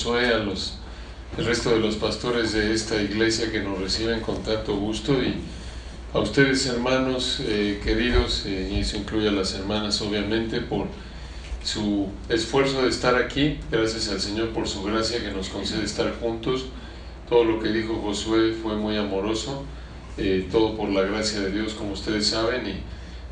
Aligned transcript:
Josué, 0.00 0.28
a 0.28 0.38
los 0.38 0.74
el 1.36 1.44
resto 1.44 1.70
de 1.70 1.78
los 1.78 1.96
pastores 1.96 2.52
de 2.52 2.72
esta 2.72 3.00
iglesia 3.00 3.52
que 3.52 3.60
nos 3.60 3.78
reciben 3.78 4.20
con 4.20 4.42
tanto 4.42 4.74
gusto 4.76 5.12
y 5.22 5.34
a 6.12 6.18
ustedes 6.18 6.66
hermanos 6.66 7.40
eh, 7.40 7.80
queridos, 7.84 8.44
eh, 8.46 8.70
y 8.72 8.80
eso 8.80 8.96
incluye 8.96 9.28
a 9.28 9.32
las 9.32 9.54
hermanas 9.54 10.00
obviamente, 10.00 10.60
por 10.60 10.86
su 11.62 12.08
esfuerzo 12.30 12.82
de 12.82 12.88
estar 12.88 13.14
aquí, 13.14 13.58
gracias 13.70 14.08
al 14.08 14.20
Señor 14.20 14.48
por 14.48 14.66
su 14.66 14.82
gracia 14.82 15.22
que 15.22 15.30
nos 15.32 15.50
concede 15.50 15.84
estar 15.84 16.18
juntos. 16.18 16.64
Todo 17.28 17.44
lo 17.44 17.60
que 17.60 17.68
dijo 17.68 18.00
Josué 18.02 18.54
fue 18.54 18.76
muy 18.76 18.96
amoroso, 18.96 19.64
eh, 20.16 20.48
todo 20.50 20.76
por 20.76 20.88
la 20.88 21.02
gracia 21.02 21.40
de 21.40 21.52
Dios, 21.52 21.74
como 21.74 21.92
ustedes 21.92 22.26
saben, 22.26 22.66
y 22.66 22.74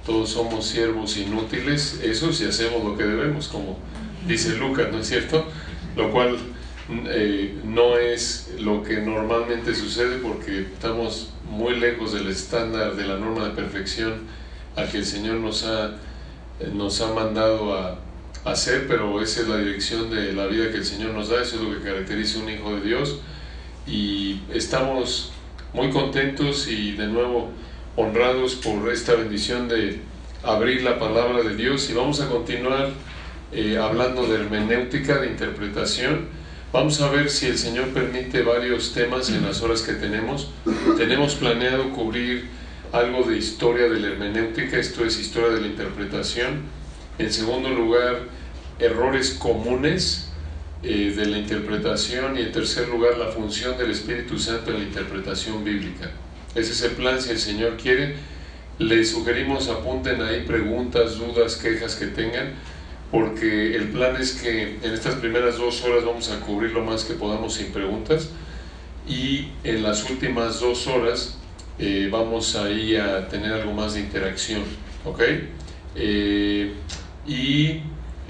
todos 0.06 0.30
somos 0.30 0.66
siervos 0.66 1.16
inútiles, 1.16 2.00
eso 2.02 2.30
si 2.30 2.44
hacemos 2.44 2.84
lo 2.84 2.96
que 2.96 3.04
debemos, 3.04 3.48
como 3.48 3.78
dice 4.26 4.50
Lucas, 4.56 4.88
¿no 4.92 4.98
es 4.98 5.08
cierto? 5.08 5.46
Lo 5.96 6.12
cual 6.12 6.38
eh, 6.90 7.60
no 7.64 7.98
es 7.98 8.54
lo 8.60 8.82
que 8.82 9.00
normalmente 9.00 9.74
sucede 9.74 10.16
porque 10.18 10.62
estamos 10.62 11.34
muy 11.50 11.78
lejos 11.78 12.14
del 12.14 12.28
estándar 12.28 12.96
de 12.96 13.06
la 13.06 13.18
norma 13.18 13.44
de 13.44 13.50
perfección 13.50 14.22
al 14.74 14.90
que 14.90 14.98
el 14.98 15.04
Señor 15.04 15.36
nos 15.36 15.64
ha, 15.64 15.96
nos 16.72 17.00
ha 17.02 17.12
mandado 17.12 17.76
a, 17.76 17.98
hacer, 18.44 18.86
pero 18.88 19.20
esa 19.20 19.42
es 19.42 19.48
la 19.48 19.58
dirección 19.58 20.08
de 20.08 20.32
la 20.32 20.46
vida 20.46 20.70
que 20.70 20.78
el 20.78 20.84
Señor 20.84 21.10
nos 21.10 21.28
da, 21.28 21.42
eso 21.42 21.56
es 21.56 21.62
lo 21.62 21.74
que 21.74 21.84
caracteriza 21.84 22.38
un 22.38 22.48
hijo 22.48 22.74
de 22.76 22.80
Dios. 22.80 23.20
Y 23.86 24.40
estamos 24.54 25.32
muy 25.74 25.90
contentos 25.90 26.66
y 26.68 26.92
de 26.92 27.08
nuevo 27.08 27.50
honrados 27.96 28.54
por 28.54 28.90
esta 28.90 29.14
bendición 29.14 29.68
de 29.68 30.00
abrir 30.42 30.82
la 30.82 30.98
palabra 30.98 31.42
de 31.42 31.56
Dios. 31.56 31.90
Y 31.90 31.94
vamos 31.94 32.22
a 32.22 32.28
continuar 32.28 32.90
eh, 33.52 33.76
hablando 33.76 34.26
de 34.26 34.36
hermenéutica, 34.36 35.18
de 35.18 35.26
interpretación 35.26 36.37
Vamos 36.70 37.00
a 37.00 37.10
ver 37.10 37.30
si 37.30 37.46
el 37.46 37.56
Señor 37.56 37.88
permite 37.94 38.42
varios 38.42 38.92
temas 38.92 39.30
en 39.30 39.42
las 39.42 39.62
horas 39.62 39.80
que 39.80 39.94
tenemos. 39.94 40.50
Tenemos 40.98 41.34
planeado 41.34 41.90
cubrir 41.94 42.46
algo 42.92 43.22
de 43.22 43.38
historia 43.38 43.88
de 43.88 43.98
la 43.98 44.08
hermenéutica, 44.08 44.76
esto 44.76 45.02
es 45.02 45.18
historia 45.18 45.48
de 45.48 45.62
la 45.62 45.66
interpretación. 45.66 46.64
En 47.18 47.32
segundo 47.32 47.70
lugar, 47.70 48.20
errores 48.78 49.30
comunes 49.30 50.28
eh, 50.82 51.14
de 51.16 51.24
la 51.24 51.38
interpretación 51.38 52.36
y 52.36 52.42
en 52.42 52.52
tercer 52.52 52.88
lugar, 52.88 53.16
la 53.16 53.28
función 53.28 53.78
del 53.78 53.90
Espíritu 53.90 54.38
Santo 54.38 54.70
en 54.70 54.80
la 54.80 54.84
interpretación 54.84 55.64
bíblica. 55.64 56.10
Ese 56.54 56.72
es 56.72 56.82
el 56.82 56.92
plan, 56.92 57.18
si 57.18 57.30
el 57.30 57.38
Señor 57.38 57.78
quiere. 57.78 58.16
Les 58.78 59.10
sugerimos 59.10 59.68
apunten 59.68 60.20
ahí 60.20 60.44
preguntas, 60.46 61.16
dudas, 61.16 61.56
quejas 61.56 61.96
que 61.96 62.08
tengan 62.08 62.52
porque 63.10 63.74
el 63.74 63.88
plan 63.88 64.16
es 64.16 64.32
que 64.32 64.78
en 64.82 64.92
estas 64.92 65.14
primeras 65.16 65.56
dos 65.56 65.82
horas 65.84 66.04
vamos 66.04 66.30
a 66.30 66.40
cubrir 66.40 66.72
lo 66.72 66.84
más 66.84 67.04
que 67.04 67.14
podamos 67.14 67.54
sin 67.54 67.72
preguntas 67.72 68.30
y 69.08 69.48
en 69.64 69.82
las 69.82 70.08
últimas 70.10 70.60
dos 70.60 70.86
horas 70.86 71.38
eh, 71.78 72.08
vamos 72.10 72.56
ahí 72.56 72.96
a 72.96 73.28
tener 73.28 73.52
algo 73.52 73.72
más 73.72 73.94
de 73.94 74.00
interacción, 74.00 74.62
¿ok? 75.04 75.20
Eh, 75.94 76.72
y 77.26 77.80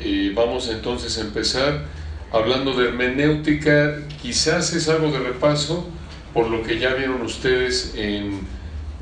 eh, 0.00 0.32
vamos 0.34 0.68
entonces 0.68 1.18
a 1.18 1.22
empezar 1.22 1.86
hablando 2.30 2.74
de 2.74 2.88
hermenéutica, 2.88 3.96
quizás 4.22 4.72
es 4.74 4.88
algo 4.88 5.10
de 5.10 5.18
repaso 5.18 5.88
por 6.32 6.48
lo 6.50 6.62
que 6.62 6.78
ya 6.78 6.94
vieron 6.94 7.22
ustedes 7.22 7.94
en 7.96 8.40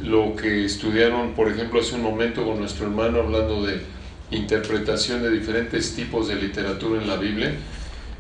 lo 0.01 0.37
que 0.37 0.65
estudiaron, 0.65 1.33
por 1.33 1.51
ejemplo, 1.51 1.81
hace 1.81 1.95
un 1.95 2.03
momento 2.03 2.45
con 2.45 2.61
nuestro 2.61 2.87
hermano 2.87 3.21
hablando 3.21 3.65
de 3.67 3.81
interpretación 4.31 5.23
de 5.23 5.31
diferentes 5.31 5.95
tipos 5.95 6.29
de 6.29 6.37
literatura 6.37 7.01
en 7.01 7.09
la 7.09 7.17
Biblia. 7.17 7.53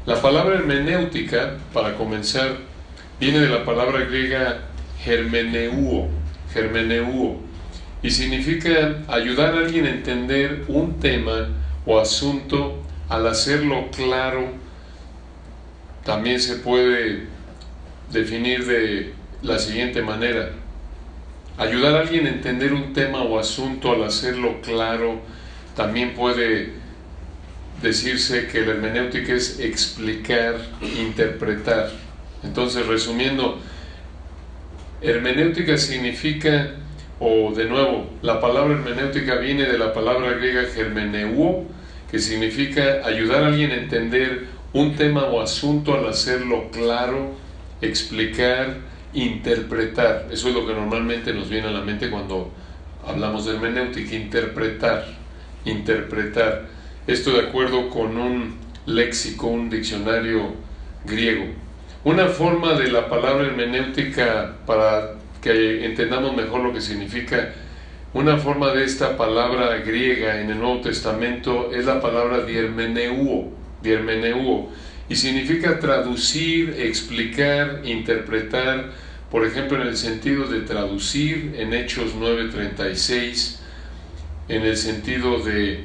La 0.07 0.21
palabra 0.23 0.57
hermenéutica, 0.57 1.57
para 1.73 1.95
comenzar, 1.95 2.59
viene 3.19 3.41
de 3.41 3.49
la 3.49 3.65
palabra 3.65 4.05
griega 4.05 4.63
hermeneuo, 5.05 6.09
germeneuo, 6.53 7.41
y 8.03 8.11
significa 8.11 9.03
ayudar 9.09 9.55
a 9.55 9.59
alguien 9.59 9.87
a 9.87 9.91
entender 9.91 10.65
un 10.69 11.01
tema 11.01 11.49
o 11.85 11.99
asunto 11.99 12.83
al 13.09 13.27
hacerlo 13.27 13.89
claro. 13.91 14.49
También 16.05 16.41
se 16.41 16.57
puede 16.57 17.25
definir 18.13 18.65
de 18.65 19.13
la 19.43 19.59
siguiente 19.59 20.03
manera. 20.03 20.51
Ayudar 21.59 21.97
a 21.97 22.01
alguien 22.01 22.27
a 22.27 22.31
entender 22.31 22.73
un 22.73 22.93
tema 22.93 23.23
o 23.23 23.39
asunto 23.39 23.93
al 23.93 24.05
hacerlo 24.05 24.61
claro, 24.61 25.21
también 25.77 26.15
puede 26.15 26.71
decirse 27.83 28.49
que 28.49 28.63
la 28.63 28.73
hermenéutica 28.73 29.35
es 29.35 29.61
explicar, 29.61 30.57
interpretar. 30.99 31.91
Entonces, 32.43 32.87
resumiendo, 32.87 33.61
hermenéutica 35.03 35.77
significa, 35.77 36.71
o 37.21 37.53
de 37.55 37.67
nuevo, 37.67 38.11
la 38.23 38.41
palabra 38.41 38.75
hermenéutica 38.75 39.37
viene 39.37 39.65
de 39.65 39.79
la 39.79 39.93
palabra 39.93 40.33
griega 40.33 40.65
germeneuo, 40.65 41.67
que 42.11 42.19
significa 42.19 43.03
ayudar 43.05 43.45
a 43.45 43.49
alguien 43.49 43.73
a 43.73 43.75
entender 43.75 44.47
un 44.73 44.97
tema 44.97 45.25
o 45.25 45.43
asunto 45.43 45.95
al 45.95 46.09
hacerlo 46.09 46.71
claro, 46.71 47.35
explicar, 47.83 48.79
interpretar. 49.13 50.29
Eso 50.33 50.49
es 50.49 50.55
lo 50.55 50.67
que 50.67 50.73
normalmente 50.73 51.35
nos 51.35 51.51
viene 51.51 51.69
a 51.69 51.73
la 51.73 51.83
mente 51.83 52.09
cuando 52.09 52.51
hablamos 53.07 53.45
de 53.45 53.55
hermenéutica, 53.55 54.15
interpretar 54.15 55.26
interpretar. 55.67 56.67
Esto 57.07 57.33
de 57.33 57.49
acuerdo 57.49 57.91
con 57.91 58.17
un 58.17 58.57
léxico, 58.87 59.49
un 59.49 59.69
diccionario 59.69 60.55
griego. 61.05 61.45
Una 62.05 62.29
forma 62.29 62.75
de 62.75 62.91
la 62.91 63.09
palabra 63.09 63.47
hermenéutica 63.47 64.57
para 64.65 65.15
que 65.43 65.85
entendamos 65.85 66.35
mejor 66.35 66.63
lo 66.63 66.73
que 66.73 66.81
significa, 66.81 67.53
una 68.15 68.39
forma 68.39 68.73
de 68.73 68.85
esta 68.85 69.17
palabra 69.17 69.77
griega 69.79 70.41
en 70.41 70.51
el 70.51 70.59
Nuevo 70.59 70.81
Testamento 70.81 71.71
es 71.73 71.85
la 71.85 72.01
palabra 72.01 72.45
diermeneuo, 72.45 73.53
diermeneuo 73.83 74.71
y 75.09 75.17
significa 75.17 75.79
traducir, 75.79 76.77
explicar, 76.79 77.83
interpretar, 77.85 78.93
por 79.31 79.45
ejemplo 79.45 79.81
en 79.81 79.89
el 79.89 79.97
sentido 79.97 80.47
de 80.47 80.61
traducir 80.61 81.55
en 81.59 81.75
Hechos 81.75 82.15
9:36, 82.15 83.59
en 84.49 84.63
el 84.63 84.77
sentido 84.77 85.41
de 85.41 85.85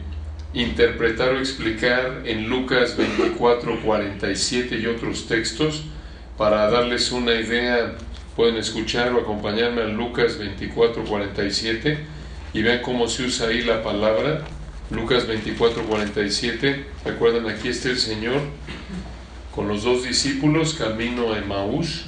interpretar 0.53 1.29
o 1.29 1.39
explicar 1.39 2.23
en 2.25 2.49
Lucas 2.49 2.97
24, 2.97 3.81
47 3.81 4.77
y 4.77 4.85
otros 4.87 5.27
textos. 5.27 5.83
Para 6.37 6.69
darles 6.69 7.11
una 7.11 7.33
idea, 7.33 7.95
pueden 8.35 8.57
escuchar 8.57 9.13
o 9.13 9.19
acompañarme 9.19 9.81
a 9.81 9.85
Lucas 9.85 10.37
24, 10.37 11.03
47 11.05 11.99
y 12.53 12.61
vean 12.61 12.81
cómo 12.81 13.07
se 13.07 13.23
usa 13.23 13.47
ahí 13.47 13.61
la 13.61 13.83
palabra. 13.83 14.41
Lucas 14.89 15.25
24, 15.25 15.83
47. 15.83 16.85
Recuerdan, 17.05 17.49
aquí 17.49 17.69
está 17.69 17.89
el 17.89 17.97
Señor 17.97 18.41
con 19.55 19.67
los 19.67 19.83
dos 19.83 20.03
discípulos 20.03 20.73
camino 20.73 21.33
a 21.33 21.37
Emaús 21.37 22.05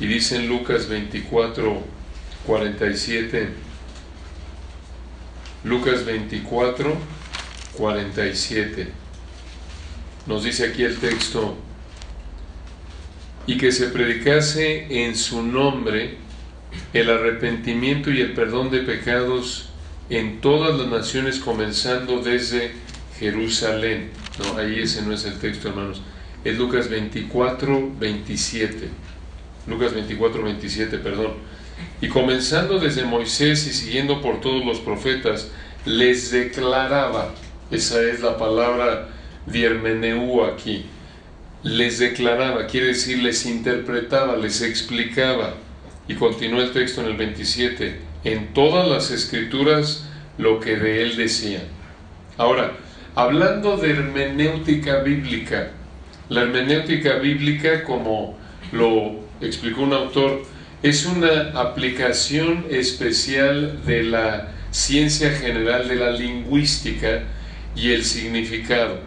y 0.00 0.06
dice 0.06 0.40
Lucas 0.40 0.88
24, 0.88 1.82
47 2.46 3.48
Lucas 5.66 6.04
24, 6.04 6.96
47. 7.76 8.88
Nos 10.26 10.44
dice 10.44 10.66
aquí 10.66 10.84
el 10.84 10.96
texto, 10.98 11.56
y 13.48 13.58
que 13.58 13.72
se 13.72 13.88
predicase 13.88 15.04
en 15.04 15.16
su 15.16 15.42
nombre 15.42 16.18
el 16.92 17.10
arrepentimiento 17.10 18.12
y 18.12 18.20
el 18.20 18.32
perdón 18.34 18.70
de 18.70 18.80
pecados 18.80 19.70
en 20.08 20.40
todas 20.40 20.78
las 20.78 20.86
naciones, 20.86 21.40
comenzando 21.40 22.20
desde 22.22 22.70
Jerusalén. 23.18 24.10
No, 24.38 24.58
ahí 24.58 24.78
ese 24.80 25.02
no 25.02 25.12
es 25.12 25.24
el 25.24 25.38
texto, 25.40 25.70
hermanos. 25.70 26.00
Es 26.44 26.56
Lucas 26.56 26.88
24, 26.88 27.92
27. 27.98 28.88
Lucas 29.66 29.94
24, 29.94 30.44
27, 30.44 30.98
perdón 30.98 31.55
y 32.00 32.08
comenzando 32.08 32.78
desde 32.78 33.04
Moisés 33.04 33.66
y 33.66 33.72
siguiendo 33.72 34.20
por 34.20 34.40
todos 34.40 34.64
los 34.64 34.80
profetas, 34.80 35.50
les 35.84 36.30
declaraba, 36.30 37.34
esa 37.70 38.02
es 38.02 38.20
la 38.20 38.36
palabra 38.36 39.08
diermeneu 39.46 40.44
aquí, 40.44 40.86
les 41.62 41.98
declaraba, 41.98 42.66
quiere 42.66 42.88
decir 42.88 43.22
les 43.22 43.46
interpretaba, 43.46 44.36
les 44.36 44.62
explicaba. 44.62 45.54
Y 46.08 46.14
continúa 46.14 46.62
el 46.62 46.72
texto 46.72 47.00
en 47.00 47.08
el 47.08 47.16
27, 47.16 47.98
en 48.22 48.54
todas 48.54 48.88
las 48.88 49.10
escrituras 49.10 50.04
lo 50.38 50.60
que 50.60 50.76
de 50.76 51.02
él 51.02 51.16
decía. 51.16 51.64
Ahora, 52.36 52.72
hablando 53.16 53.76
de 53.76 53.90
hermenéutica 53.90 55.00
bíblica, 55.00 55.72
la 56.28 56.42
hermenéutica 56.42 57.14
bíblica, 57.16 57.82
como 57.82 58.38
lo 58.70 59.16
explicó 59.40 59.82
un 59.82 59.92
autor, 59.92 60.42
es 60.82 61.06
una 61.06 61.58
aplicación 61.60 62.66
especial 62.70 63.84
de 63.86 64.02
la 64.04 64.52
ciencia 64.70 65.30
general 65.30 65.88
de 65.88 65.96
la 65.96 66.10
lingüística 66.10 67.22
y 67.74 67.92
el 67.92 68.04
significado. 68.04 69.00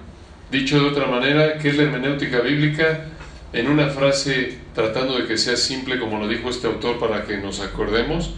Dicho 0.52 0.80
de 0.80 0.90
otra 0.90 1.06
manera, 1.08 1.58
¿qué 1.60 1.70
es 1.70 1.78
la 1.78 1.84
hermenéutica 1.84 2.42
bíblica? 2.42 3.06
en 3.54 3.68
una 3.68 3.90
frase 3.90 4.58
tratando 4.76 5.18
de 5.18 5.26
que 5.26 5.38
sea 5.38 5.58
simple 5.58 6.00
como 6.00 6.20
lo 6.20 6.28
dijo 6.28 6.50
este 6.50 6.68
autor 6.68 7.00
para 7.00 7.26
que 7.26 7.38
nos 7.38 7.60
acordemos, 7.60 8.32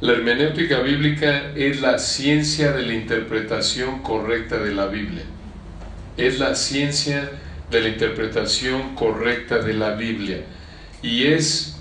la 0.00 0.12
hermenéutica 0.12 0.80
bíblica 0.80 1.52
es 1.56 1.80
la 1.80 1.98
ciencia 1.98 2.72
de 2.72 2.82
la 2.82 2.94
interpretación 2.94 4.00
correcta 4.02 4.58
de 4.58 4.72
la 4.72 4.86
Biblia. 4.86 5.24
Es 6.16 6.38
la 6.38 6.54
ciencia 6.54 7.30
de 7.70 7.80
la 7.80 7.88
interpretación 7.88 8.94
correcta 8.94 9.58
de 9.58 9.74
la 9.74 9.94
Biblia. 9.94 10.42
Y 11.02 11.26
es 11.26 11.77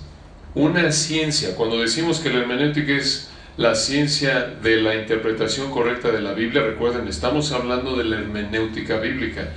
una 0.56 0.92
ciencia, 0.92 1.56
cuando 1.56 1.80
decimos 1.80 2.20
que 2.20 2.30
la 2.30 2.40
hermenéutica 2.40 2.94
es 2.94 3.30
la 3.58 3.76
ciencia 3.76 4.46
de 4.62 4.78
la 4.78 4.96
interpretación 4.96 5.72
correcta 5.72 6.12
de 6.12 6.22
la 6.22 6.34
Biblia, 6.34 6.62
recuerden, 6.62 7.08
estamos 7.08 7.52
hablando 7.52 7.96
de 7.96 8.04
la 8.04 8.18
hermenéutica 8.18 9.00
bíblica. 9.00 9.50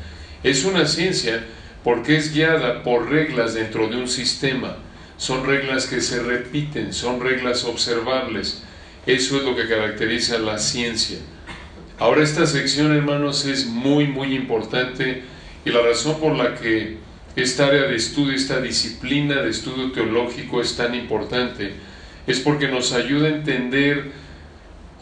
Es 0.42 0.64
una 0.64 0.86
ciencia 0.86 1.44
porque 1.84 2.16
es 2.16 2.32
guiada 2.32 2.82
por 2.82 3.10
reglas 3.10 3.54
dentro 3.54 3.88
de 3.88 3.96
un 3.96 4.08
sistema. 4.08 4.76
Son 5.16 5.46
reglas 5.46 5.86
que 5.86 6.00
se 6.00 6.22
repiten, 6.22 6.92
son 6.92 7.20
reglas 7.20 7.64
observables. 7.64 8.62
Eso 9.06 9.36
es 9.36 9.44
lo 9.44 9.54
que 9.54 9.68
caracteriza 9.68 10.38
la 10.38 10.58
ciencia. 10.58 11.18
Ahora 11.98 12.22
esta 12.22 12.46
sección, 12.46 12.96
hermanos, 12.96 13.44
es 13.44 13.66
muy, 13.66 14.06
muy 14.06 14.34
importante 14.34 15.22
y 15.64 15.70
la 15.70 15.82
razón 15.82 16.18
por 16.18 16.34
la 16.36 16.54
que 16.54 16.96
esta 17.36 17.66
área 17.66 17.82
de 17.82 17.96
estudio, 17.96 18.34
esta 18.34 18.60
disciplina 18.60 19.42
de 19.42 19.50
estudio 19.50 19.92
teológico 19.92 20.60
es 20.60 20.76
tan 20.76 20.94
importante, 20.94 21.74
es 22.26 22.40
porque 22.40 22.68
nos 22.68 22.92
ayuda 22.92 23.28
a 23.28 23.30
entender 23.30 24.12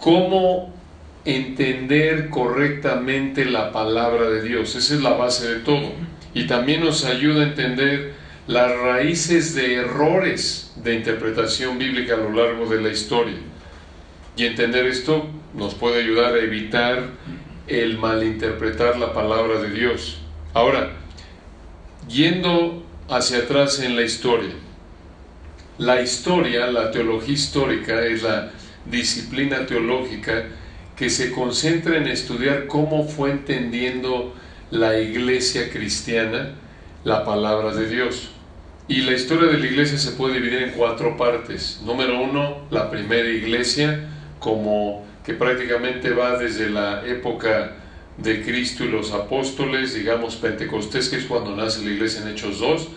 cómo 0.01 0.79
entender 1.25 2.31
correctamente 2.31 3.45
la 3.45 3.73
palabra 3.73 4.31
de 4.31 4.43
Dios. 4.43 4.75
Esa 4.75 4.95
es 4.95 5.03
la 5.03 5.13
base 5.13 5.47
de 5.49 5.61
todo. 5.61 5.93
Y 6.33 6.47
también 6.47 6.81
nos 6.85 7.05
ayuda 7.05 7.43
a 7.43 7.49
entender 7.49 8.15
las 8.47 8.75
raíces 8.79 9.55
de 9.55 9.75
errores 9.75 10.73
de 10.77 10.95
interpretación 10.95 11.79
bíblica 11.79 12.15
a 12.15 12.19
lo 12.19 12.31
largo 12.31 12.67
de 12.67 12.81
la 12.81 12.89
historia. 12.89 13.37
Y 14.37 14.47
entender 14.47 14.87
esto 14.87 15.29
nos 15.55 15.75
puede 15.75 16.03
ayudar 16.03 16.35
a 16.35 16.39
evitar 16.39 17.09
el 17.67 17.99
malinterpretar 17.99 18.99
la 18.99 19.13
palabra 19.13 19.61
de 19.61 19.71
Dios. 19.71 20.21
Ahora, 20.55 20.93
yendo 22.09 22.83
hacia 23.09 23.39
atrás 23.39 23.81
en 23.81 23.97
la 23.97 24.03
historia, 24.03 24.55
la 25.79 26.03
historia, 26.03 26.67
la 26.67 26.91
teología 26.91 27.35
histórica 27.35 28.05
es 28.05 28.23
la 28.23 28.51
disciplina 28.85 29.67
teológica 29.67 30.47
que 30.97 31.11
se 31.11 31.31
concentra 31.31 31.97
en 31.97 32.09
estudiar 32.09 32.67
cómo 32.67 33.07
fue 33.07 33.31
entendiendo 33.31 34.35
la 34.71 34.99
iglesia 34.99 35.71
cristiana 35.71 36.55
la 37.05 37.25
palabra 37.25 37.73
de 37.75 37.89
Dios. 37.89 38.31
Y 38.89 39.03
la 39.03 39.13
historia 39.13 39.53
de 39.53 39.59
la 39.59 39.67
iglesia 39.67 39.99
se 39.99 40.13
puede 40.13 40.35
dividir 40.35 40.63
en 40.63 40.71
cuatro 40.73 41.17
partes. 41.17 41.81
Número 41.85 42.21
uno, 42.21 42.67
la 42.71 42.91
primera 42.91 43.29
iglesia, 43.29 44.09
como 44.41 45.07
que 45.25 45.35
prácticamente 45.35 46.11
va 46.11 46.39
desde 46.39 46.71
la 46.71 47.07
época 47.07 47.77
de 48.19 48.43
Cristo 48.43 48.85
y 48.85 48.89
los 48.89 49.13
apóstoles, 49.13 49.95
digamos 49.95 50.37
Pentecostés, 50.37 51.09
que 51.09 51.17
es 51.17 51.25
cuando 51.25 51.55
nace 51.55 51.85
la 51.85 51.91
iglesia 51.91 52.23
en 52.23 52.29
Hechos 52.29 52.59
2, 52.59 52.89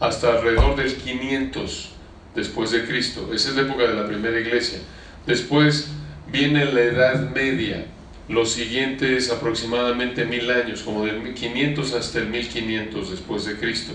hasta 0.00 0.32
alrededor 0.32 0.76
del 0.76 0.94
500 0.94 1.90
después 2.34 2.70
de 2.70 2.84
Cristo. 2.86 3.30
Esa 3.32 3.50
es 3.50 3.56
la 3.56 3.62
época 3.62 3.82
de 3.82 3.94
la 3.94 4.06
primera 4.06 4.40
iglesia. 4.40 4.78
Después 5.26 5.90
viene 6.32 6.64
la 6.64 6.80
Edad 6.80 7.30
Media, 7.34 7.86
los 8.28 8.52
siguientes 8.52 9.30
aproximadamente 9.30 10.24
mil 10.24 10.50
años, 10.50 10.82
como 10.82 11.04
de 11.04 11.34
500 11.34 11.94
hasta 11.94 12.18
el 12.18 12.28
1500 12.28 13.10
después 13.10 13.44
de 13.44 13.56
Cristo. 13.56 13.92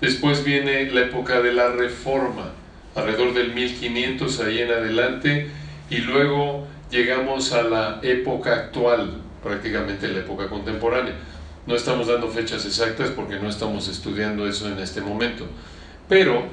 Después 0.00 0.44
viene 0.44 0.90
la 0.90 1.02
época 1.02 1.40
de 1.40 1.52
la 1.52 1.70
Reforma, 1.70 2.52
alrededor 2.94 3.34
del 3.34 3.52
1500 3.54 4.40
ahí 4.40 4.58
en 4.58 4.70
adelante, 4.70 5.48
y 5.88 5.98
luego 5.98 6.66
llegamos 6.90 7.52
a 7.52 7.62
la 7.62 8.00
época 8.02 8.54
actual, 8.54 9.22
prácticamente 9.46 10.08
la 10.08 10.18
época 10.18 10.48
contemporánea. 10.48 11.14
No 11.66 11.76
estamos 11.76 12.08
dando 12.08 12.28
fechas 12.28 12.66
exactas 12.66 13.10
porque 13.10 13.36
no 13.36 13.48
estamos 13.48 13.88
estudiando 13.88 14.46
eso 14.48 14.68
en 14.68 14.78
este 14.78 15.00
momento, 15.00 15.46
pero 16.08 16.44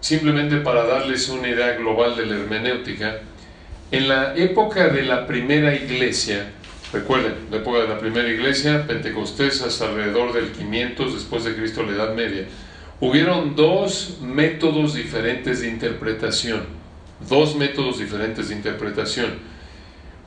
simplemente 0.00 0.56
para 0.56 0.84
darles 0.84 1.28
una 1.28 1.48
idea 1.48 1.72
global 1.76 2.16
de 2.16 2.26
la 2.26 2.36
hermenéutica, 2.36 3.18
en 3.92 4.08
la 4.08 4.34
época 4.36 4.88
de 4.88 5.02
la 5.02 5.26
primera 5.26 5.74
iglesia, 5.74 6.50
recuerden, 6.92 7.34
la 7.50 7.58
época 7.58 7.80
de 7.80 7.88
la 7.88 7.98
primera 7.98 8.28
iglesia, 8.28 8.86
Pentecostés 8.86 9.62
hasta 9.62 9.88
alrededor 9.88 10.32
del 10.32 10.52
500 10.52 11.14
después 11.14 11.44
de 11.44 11.54
Cristo, 11.54 11.82
la 11.82 11.92
Edad 11.92 12.14
Media, 12.14 12.46
hubieron 13.00 13.56
dos 13.56 14.18
métodos 14.20 14.94
diferentes 14.94 15.60
de 15.60 15.68
interpretación, 15.68 16.62
dos 17.28 17.56
métodos 17.56 17.98
diferentes 17.98 18.48
de 18.48 18.54
interpretación. 18.54 19.49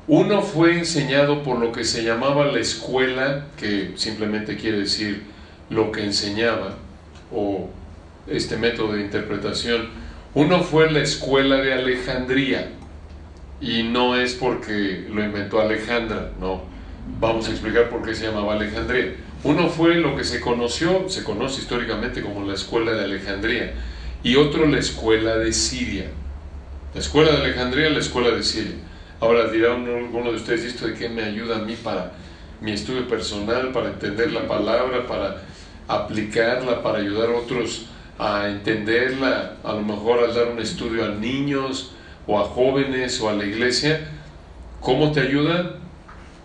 Uno 0.07 0.41
fue 0.41 0.77
enseñado 0.77 1.43
por 1.43 1.59
lo 1.59 1.71
que 1.71 1.85
se 1.85 2.03
llamaba 2.03 2.45
la 2.45 2.59
escuela, 2.59 3.45
que 3.57 3.93
simplemente 3.95 4.57
quiere 4.57 4.79
decir 4.79 5.23
lo 5.69 5.93
que 5.93 6.03
enseñaba, 6.03 6.75
o 7.31 7.69
este 8.27 8.57
método 8.57 8.93
de 8.93 9.01
interpretación. 9.01 9.87
Uno 10.33 10.61
fue 10.61 10.91
la 10.91 10.99
escuela 10.99 11.57
de 11.57 11.73
Alejandría, 11.73 12.69
y 13.61 13.83
no 13.83 14.17
es 14.17 14.33
porque 14.33 15.07
lo 15.09 15.23
inventó 15.23 15.61
Alejandra, 15.61 16.31
no. 16.37 16.63
Vamos 17.21 17.47
a 17.47 17.51
explicar 17.51 17.89
por 17.89 18.03
qué 18.03 18.13
se 18.13 18.27
llamaba 18.27 18.55
Alejandría. 18.55 19.13
Uno 19.45 19.69
fue 19.69 19.95
lo 19.95 20.17
que 20.17 20.25
se 20.25 20.41
conoció, 20.41 21.07
se 21.07 21.23
conoce 21.23 21.61
históricamente 21.61 22.21
como 22.21 22.45
la 22.45 22.55
escuela 22.55 22.91
de 22.91 23.05
Alejandría, 23.05 23.73
y 24.21 24.35
otro 24.35 24.65
la 24.67 24.79
escuela 24.79 25.37
de 25.37 25.53
Siria. 25.53 26.07
La 26.93 26.99
escuela 26.99 27.31
de 27.31 27.37
Alejandría, 27.37 27.89
la 27.89 27.99
escuela 27.99 28.31
de 28.31 28.43
Siria. 28.43 28.75
Ahora 29.23 29.47
dirá 29.47 29.73
uno, 29.73 30.31
de 30.31 30.35
ustedes, 30.35 30.65
¿esto 30.65 30.85
de 30.85 30.95
qué 30.95 31.07
me 31.07 31.23
ayuda 31.23 31.55
a 31.55 31.59
mí 31.59 31.77
para 31.81 32.11
mi 32.59 32.73
estudio 32.73 33.07
personal, 33.07 33.71
para 33.71 33.87
entender 33.87 34.33
la 34.33 34.45
palabra, 34.49 35.07
para 35.07 35.43
aplicarla, 35.87 36.83
para 36.83 36.97
ayudar 36.97 37.29
a 37.29 37.37
otros 37.37 37.85
a 38.19 38.49
entenderla, 38.49 39.53
a 39.63 39.71
lo 39.71 39.81
mejor 39.81 40.19
al 40.19 40.35
dar 40.35 40.49
un 40.49 40.59
estudio 40.59 41.05
a 41.05 41.07
niños 41.07 41.93
o 42.27 42.37
a 42.37 42.43
jóvenes 42.43 43.21
o 43.21 43.29
a 43.29 43.33
la 43.33 43.45
iglesia? 43.45 44.01
¿Cómo 44.81 45.13
te 45.13 45.21
ayuda? 45.21 45.77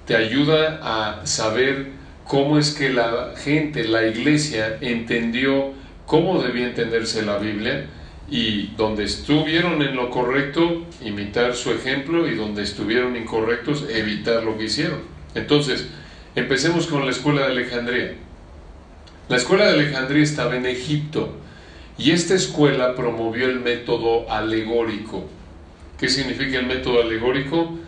Te 0.06 0.14
ayuda 0.14 0.78
a 0.80 1.26
saber 1.26 1.88
cómo 2.28 2.61
es 2.61 2.70
que 2.70 2.90
la 2.90 3.32
gente, 3.37 3.88
la 3.88 4.06
iglesia, 4.06 4.78
entendió 4.80 5.73
cómo 6.06 6.40
debía 6.40 6.68
entenderse 6.68 7.23
la 7.23 7.38
Biblia 7.38 7.87
y 8.30 8.68
donde 8.76 9.04
estuvieron 9.04 9.80
en 9.82 9.97
lo 9.97 10.11
correcto, 10.11 10.87
imitar 11.02 11.54
su 11.54 11.70
ejemplo 11.73 12.28
y 12.28 12.35
donde 12.35 12.62
estuvieron 12.62 13.16
incorrectos, 13.16 13.87
evitar 13.88 14.42
lo 14.44 14.58
que 14.58 14.64
hicieron. 14.64 15.00
Entonces, 15.35 15.88
empecemos 16.35 16.87
con 16.87 17.04
la 17.04 17.11
escuela 17.11 17.42
de 17.42 17.52
Alejandría. 17.52 18.14
La 19.28 19.37
escuela 19.37 19.66
de 19.66 19.73
Alejandría 19.73 20.23
estaba 20.23 20.56
en 20.56 20.66
Egipto 20.66 21.37
y 21.97 22.11
esta 22.11 22.35
escuela 22.35 22.94
promovió 22.94 23.47
el 23.47 23.61
método 23.61 24.30
alegórico. 24.30 25.26
¿Qué 25.99 26.08
significa 26.08 26.58
el 26.58 26.66
método 26.66 27.02
alegórico? 27.02 27.78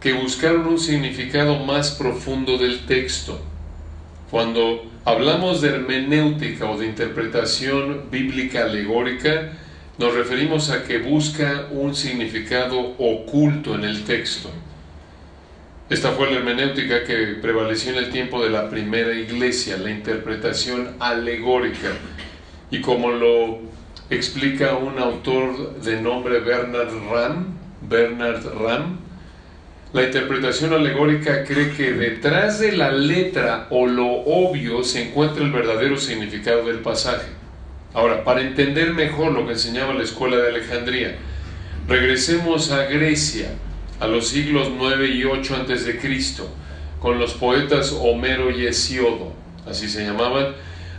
Que 0.00 0.12
buscaron 0.12 0.66
un 0.66 0.78
significado 0.78 1.58
más 1.58 1.92
profundo 1.92 2.56
del 2.56 2.86
texto. 2.86 3.40
Cuando 4.30 4.90
hablamos 5.04 5.60
de 5.60 5.68
hermenéutica 5.68 6.70
o 6.70 6.78
de 6.78 6.86
interpretación 6.86 8.10
bíblica 8.10 8.64
alegórica, 8.64 9.52
nos 9.98 10.14
referimos 10.14 10.70
a 10.70 10.84
que 10.84 10.98
busca 10.98 11.66
un 11.70 11.94
significado 11.94 12.94
oculto 12.98 13.74
en 13.74 13.84
el 13.84 14.04
texto. 14.04 14.50
Esta 15.90 16.12
fue 16.12 16.30
la 16.30 16.38
hermenéutica 16.38 17.04
que 17.04 17.36
prevaleció 17.42 17.92
en 17.92 17.98
el 17.98 18.10
tiempo 18.10 18.42
de 18.42 18.48
la 18.48 18.70
primera 18.70 19.12
iglesia, 19.12 19.76
la 19.76 19.90
interpretación 19.90 20.96
alegórica. 20.98 21.90
Y 22.70 22.80
como 22.80 23.10
lo 23.10 23.58
explica 24.08 24.76
un 24.76 24.98
autor 24.98 25.80
de 25.82 26.00
nombre 26.00 26.40
Bernard 26.40 26.92
Ram, 27.10 27.46
Bernard 27.82 28.42
Ram, 28.58 28.98
la 29.92 30.04
interpretación 30.04 30.72
alegórica 30.72 31.44
cree 31.44 31.72
que 31.72 31.92
detrás 31.92 32.58
de 32.58 32.72
la 32.72 32.90
letra 32.90 33.66
o 33.68 33.86
lo 33.86 34.06
obvio 34.06 34.82
se 34.84 35.08
encuentra 35.08 35.44
el 35.44 35.52
verdadero 35.52 35.98
significado 35.98 36.64
del 36.64 36.78
pasaje. 36.78 37.41
Ahora, 37.94 38.24
para 38.24 38.40
entender 38.40 38.94
mejor 38.94 39.32
lo 39.32 39.46
que 39.46 39.52
enseñaba 39.52 39.92
la 39.92 40.02
escuela 40.02 40.38
de 40.38 40.48
Alejandría, 40.48 41.16
regresemos 41.86 42.70
a 42.70 42.84
Grecia, 42.84 43.50
a 44.00 44.06
los 44.06 44.28
siglos 44.28 44.70
9 44.76 45.08
y 45.08 45.24
8 45.24 45.56
antes 45.56 45.84
de 45.84 45.98
Cristo, 45.98 46.48
con 47.00 47.18
los 47.18 47.34
poetas 47.34 47.94
Homero 48.00 48.50
y 48.50 48.66
Hesiodo, 48.66 49.34
así 49.68 49.88
se 49.88 50.04
llamaban. 50.04 50.54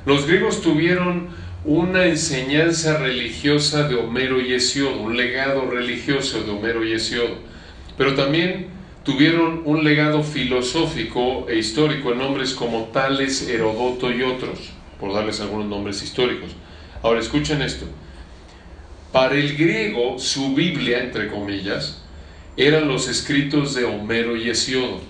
Los 0.05 0.27
griegos 0.27 0.61
tuvieron 0.61 1.29
una 1.65 2.05
enseñanza 2.05 2.97
religiosa 2.97 3.87
de 3.87 3.95
Homero 3.95 4.39
y 4.39 4.53
Hesiodo, 4.53 4.97
un 5.01 5.17
legado 5.17 5.65
religioso 5.65 6.43
de 6.43 6.51
Homero 6.51 6.85
y 6.85 6.91
Hesiodo, 6.91 7.37
pero 7.97 8.13
también 8.13 8.67
tuvieron 9.03 9.63
un 9.65 9.83
legado 9.83 10.23
filosófico 10.23 11.47
e 11.49 11.57
histórico 11.57 12.11
en 12.11 12.19
nombres 12.19 12.53
como 12.53 12.89
Tales, 12.93 13.47
Herodoto 13.49 14.11
y 14.11 14.21
otros. 14.21 14.71
por 14.99 15.13
darles 15.13 15.41
algunos 15.41 15.67
nombres 15.67 16.01
históricos. 16.01 16.51
Ahora 17.03 17.19
escuchen 17.19 17.61
esto. 17.61 17.85
Para 19.11 19.35
el 19.35 19.55
griego, 19.57 20.17
su 20.17 20.55
Biblia, 20.55 21.03
entre 21.03 21.27
comillas, 21.27 22.01
eran 22.55 22.87
los 22.87 23.07
escritos 23.09 23.75
de 23.75 23.83
Homero 23.83 24.35
y 24.37 24.49
Hesiodo. 24.49 25.01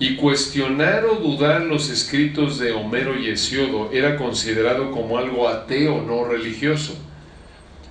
Y 0.00 0.16
cuestionar 0.16 1.04
o 1.06 1.14
dudar 1.16 1.62
los 1.62 1.90
escritos 1.90 2.58
de 2.58 2.72
Homero 2.72 3.18
y 3.18 3.28
Hesiodo 3.28 3.90
era 3.92 4.16
considerado 4.16 4.90
como 4.90 5.16
algo 5.16 5.48
ateo, 5.48 6.02
no 6.02 6.24
religioso. 6.24 6.96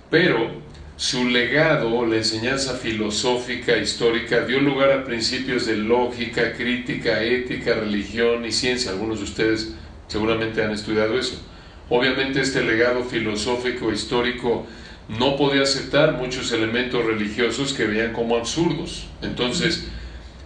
Pero 0.09 0.51
su 0.97 1.25
legado, 1.25 2.05
la 2.05 2.17
enseñanza 2.17 2.73
filosófica, 2.75 3.77
histórica, 3.77 4.41
dio 4.41 4.59
lugar 4.59 4.91
a 4.91 5.03
principios 5.05 5.65
de 5.65 5.77
lógica, 5.77 6.53
crítica, 6.53 7.23
ética, 7.23 7.75
religión 7.75 8.45
y 8.45 8.51
ciencia. 8.51 8.91
Algunos 8.91 9.19
de 9.19 9.23
ustedes 9.25 9.73
seguramente 10.07 10.63
han 10.63 10.71
estudiado 10.71 11.17
eso. 11.17 11.41
Obviamente 11.89 12.41
este 12.41 12.63
legado 12.63 13.03
filosófico, 13.03 13.91
histórico, 13.91 14.65
no 15.07 15.37
podía 15.37 15.61
aceptar 15.61 16.13
muchos 16.13 16.51
elementos 16.51 17.05
religiosos 17.05 17.73
que 17.73 17.85
veían 17.85 18.11
como 18.11 18.35
absurdos. 18.35 19.07
Entonces, 19.21 19.87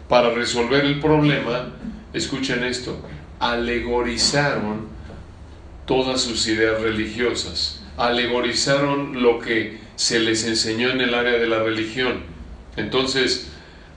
para 0.07 0.29
resolver 0.31 0.85
el 0.85 0.99
problema, 0.99 1.73
escuchen 2.13 2.63
esto, 2.63 2.99
alegorizaron 3.39 4.87
todas 5.85 6.21
sus 6.21 6.47
ideas 6.47 6.79
religiosas, 6.81 7.81
alegorizaron 7.97 9.23
lo 9.23 9.39
que 9.39 9.79
se 9.95 10.19
les 10.19 10.45
enseñó 10.45 10.89
en 10.89 11.01
el 11.01 11.15
área 11.15 11.39
de 11.39 11.47
la 11.47 11.63
religión. 11.63 12.21
Entonces, 12.77 13.47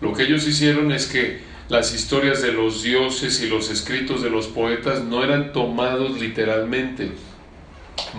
lo 0.01 0.15
que 0.15 0.25
ellos 0.25 0.47
hicieron 0.47 0.93
es 0.93 1.07
que 1.07 1.41
las 1.69 1.95
historias 1.95 2.43
de 2.43 2.53
los 2.53 2.83
dioses 2.83 3.41
y 3.43 3.49
los 3.49 3.71
escritos 3.71 4.23
de 4.23 4.31
los 4.31 4.47
poetas 4.49 5.03
no 5.03 5.25
eran 5.25 5.53
tomados 5.53 6.21
literalmente. 6.21 7.13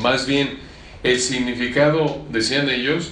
Más 0.01 0.25
bien, 0.25 0.58
el 1.03 1.20
significado, 1.20 2.25
decían 2.29 2.70
ellos, 2.70 3.12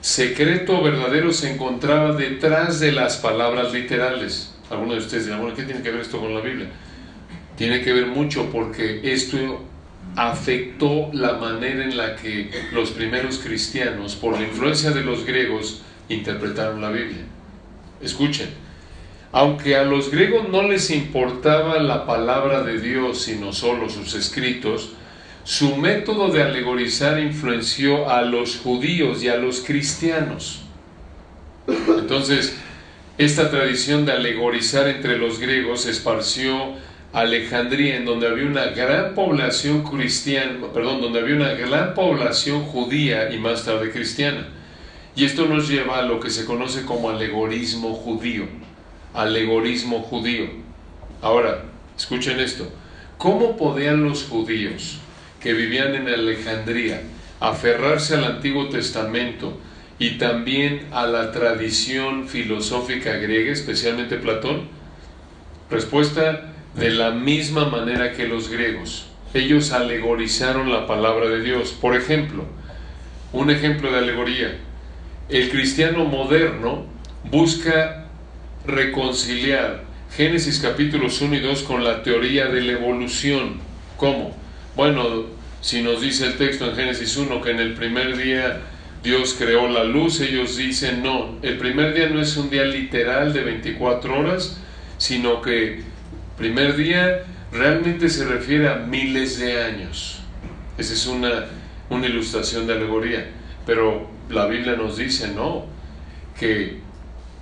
secreto 0.00 0.82
verdadero 0.82 1.32
se 1.32 1.52
encontraba 1.52 2.12
detrás 2.12 2.80
de 2.80 2.92
las 2.92 3.16
palabras 3.16 3.72
literales. 3.72 4.54
Algunos 4.70 4.96
de 4.96 5.00
ustedes 5.02 5.24
dirán, 5.26 5.40
bueno, 5.40 5.56
¿qué 5.56 5.62
tiene 5.64 5.82
que 5.82 5.90
ver 5.90 6.00
esto 6.00 6.20
con 6.20 6.34
la 6.34 6.40
Biblia? 6.40 6.68
Tiene 7.56 7.82
que 7.82 7.92
ver 7.92 8.06
mucho 8.06 8.50
porque 8.50 9.00
esto 9.02 9.64
afectó 10.16 11.10
la 11.12 11.34
manera 11.34 11.84
en 11.84 11.96
la 11.96 12.16
que 12.16 12.50
los 12.72 12.90
primeros 12.90 13.38
cristianos, 13.38 14.14
por 14.14 14.38
la 14.38 14.46
influencia 14.46 14.90
de 14.90 15.02
los 15.02 15.24
griegos, 15.24 15.82
interpretaron 16.08 16.80
la 16.80 16.90
Biblia. 16.90 17.24
Escuchen, 18.00 18.48
aunque 19.32 19.76
a 19.76 19.84
los 19.84 20.10
griegos 20.10 20.48
no 20.48 20.62
les 20.62 20.90
importaba 20.90 21.78
la 21.80 22.06
palabra 22.06 22.62
de 22.62 22.80
Dios, 22.80 23.22
sino 23.22 23.52
solo 23.52 23.88
sus 23.88 24.14
escritos, 24.14 24.92
su 25.48 25.76
método 25.76 26.28
de 26.28 26.42
alegorizar 26.42 27.18
influenció 27.18 28.10
a 28.10 28.20
los 28.20 28.58
judíos 28.58 29.22
y 29.22 29.30
a 29.30 29.38
los 29.38 29.60
cristianos. 29.60 30.60
Entonces, 31.66 32.58
esta 33.16 33.50
tradición 33.50 34.04
de 34.04 34.12
alegorizar 34.12 34.86
entre 34.88 35.16
los 35.16 35.40
griegos 35.40 35.84
se 35.84 35.90
esparció 35.92 36.74
Alejandría, 37.14 37.96
en 37.96 38.04
donde 38.04 38.28
había 38.28 38.44
una 38.44 38.66
gran 38.66 39.14
población 39.14 39.84
cristiana, 39.84 40.66
perdón, 40.74 41.00
donde 41.00 41.20
había 41.20 41.36
una 41.36 41.54
gran 41.54 41.94
población 41.94 42.64
judía 42.64 43.32
y 43.32 43.38
más 43.38 43.64
tarde 43.64 43.90
cristiana. 43.90 44.48
Y 45.16 45.24
esto 45.24 45.46
nos 45.46 45.66
lleva 45.66 45.98
a 45.98 46.02
lo 46.02 46.20
que 46.20 46.28
se 46.28 46.44
conoce 46.44 46.84
como 46.84 47.08
alegorismo 47.08 47.94
judío. 47.94 48.44
Alegorismo 49.14 50.02
judío. 50.02 50.44
Ahora, 51.22 51.64
escuchen 51.96 52.38
esto. 52.38 52.70
¿Cómo 53.16 53.56
podían 53.56 54.04
los 54.04 54.24
judíos 54.24 55.00
que 55.40 55.52
vivían 55.52 55.94
en 55.94 56.08
Alejandría, 56.08 57.02
aferrarse 57.40 58.14
al 58.16 58.24
Antiguo 58.24 58.68
Testamento 58.68 59.58
y 59.98 60.18
también 60.18 60.86
a 60.92 61.06
la 61.06 61.32
tradición 61.32 62.28
filosófica 62.28 63.14
griega, 63.14 63.52
especialmente 63.52 64.16
Platón? 64.16 64.68
Respuesta, 65.70 66.52
de 66.74 66.90
la 66.90 67.10
misma 67.10 67.66
manera 67.68 68.12
que 68.12 68.26
los 68.26 68.48
griegos. 68.48 69.06
Ellos 69.34 69.72
alegorizaron 69.72 70.70
la 70.70 70.86
palabra 70.86 71.28
de 71.28 71.42
Dios. 71.42 71.72
Por 71.72 71.96
ejemplo, 71.96 72.44
un 73.32 73.50
ejemplo 73.50 73.90
de 73.90 73.98
alegoría. 73.98 74.56
El 75.28 75.50
cristiano 75.50 76.04
moderno 76.04 76.86
busca 77.30 78.06
reconciliar 78.66 79.84
Génesis 80.16 80.60
capítulos 80.60 81.20
1 81.20 81.36
y 81.36 81.40
2 81.40 81.62
con 81.64 81.84
la 81.84 82.02
teoría 82.02 82.46
de 82.46 82.62
la 82.62 82.72
evolución. 82.72 83.60
¿Cómo? 83.96 84.34
Bueno, 84.78 85.24
si 85.60 85.82
nos 85.82 86.00
dice 86.00 86.24
el 86.24 86.36
texto 86.36 86.64
en 86.66 86.76
Génesis 86.76 87.16
1 87.16 87.42
que 87.42 87.50
en 87.50 87.58
el 87.58 87.74
primer 87.74 88.16
día 88.16 88.60
Dios 89.02 89.34
creó 89.36 89.66
la 89.68 89.82
luz, 89.82 90.20
ellos 90.20 90.56
dicen 90.56 91.02
no, 91.02 91.36
el 91.42 91.58
primer 91.58 91.94
día 91.94 92.08
no 92.10 92.20
es 92.20 92.36
un 92.36 92.48
día 92.48 92.64
literal 92.64 93.32
de 93.32 93.42
24 93.42 94.20
horas, 94.20 94.60
sino 94.96 95.42
que 95.42 95.80
primer 96.36 96.76
día 96.76 97.24
realmente 97.50 98.08
se 98.08 98.24
refiere 98.24 98.68
a 98.68 98.76
miles 98.76 99.40
de 99.40 99.60
años. 99.60 100.20
Esa 100.78 100.92
es 100.92 101.06
una, 101.08 101.46
una 101.90 102.06
ilustración 102.06 102.68
de 102.68 102.74
alegoría. 102.74 103.26
Pero 103.66 104.08
la 104.30 104.46
Biblia 104.46 104.76
nos 104.76 104.96
dice, 104.96 105.26
no, 105.34 105.66
que 106.38 106.78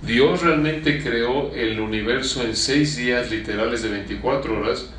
Dios 0.01 0.41
realmente 0.41 1.03
creó 1.03 1.53
el 1.53 1.79
universo 1.79 2.41
en 2.41 2.55
seis 2.55 2.97
días 2.97 3.29
literales 3.29 3.83
de 3.83 3.89
24 3.89 4.59
horas, 4.59 4.89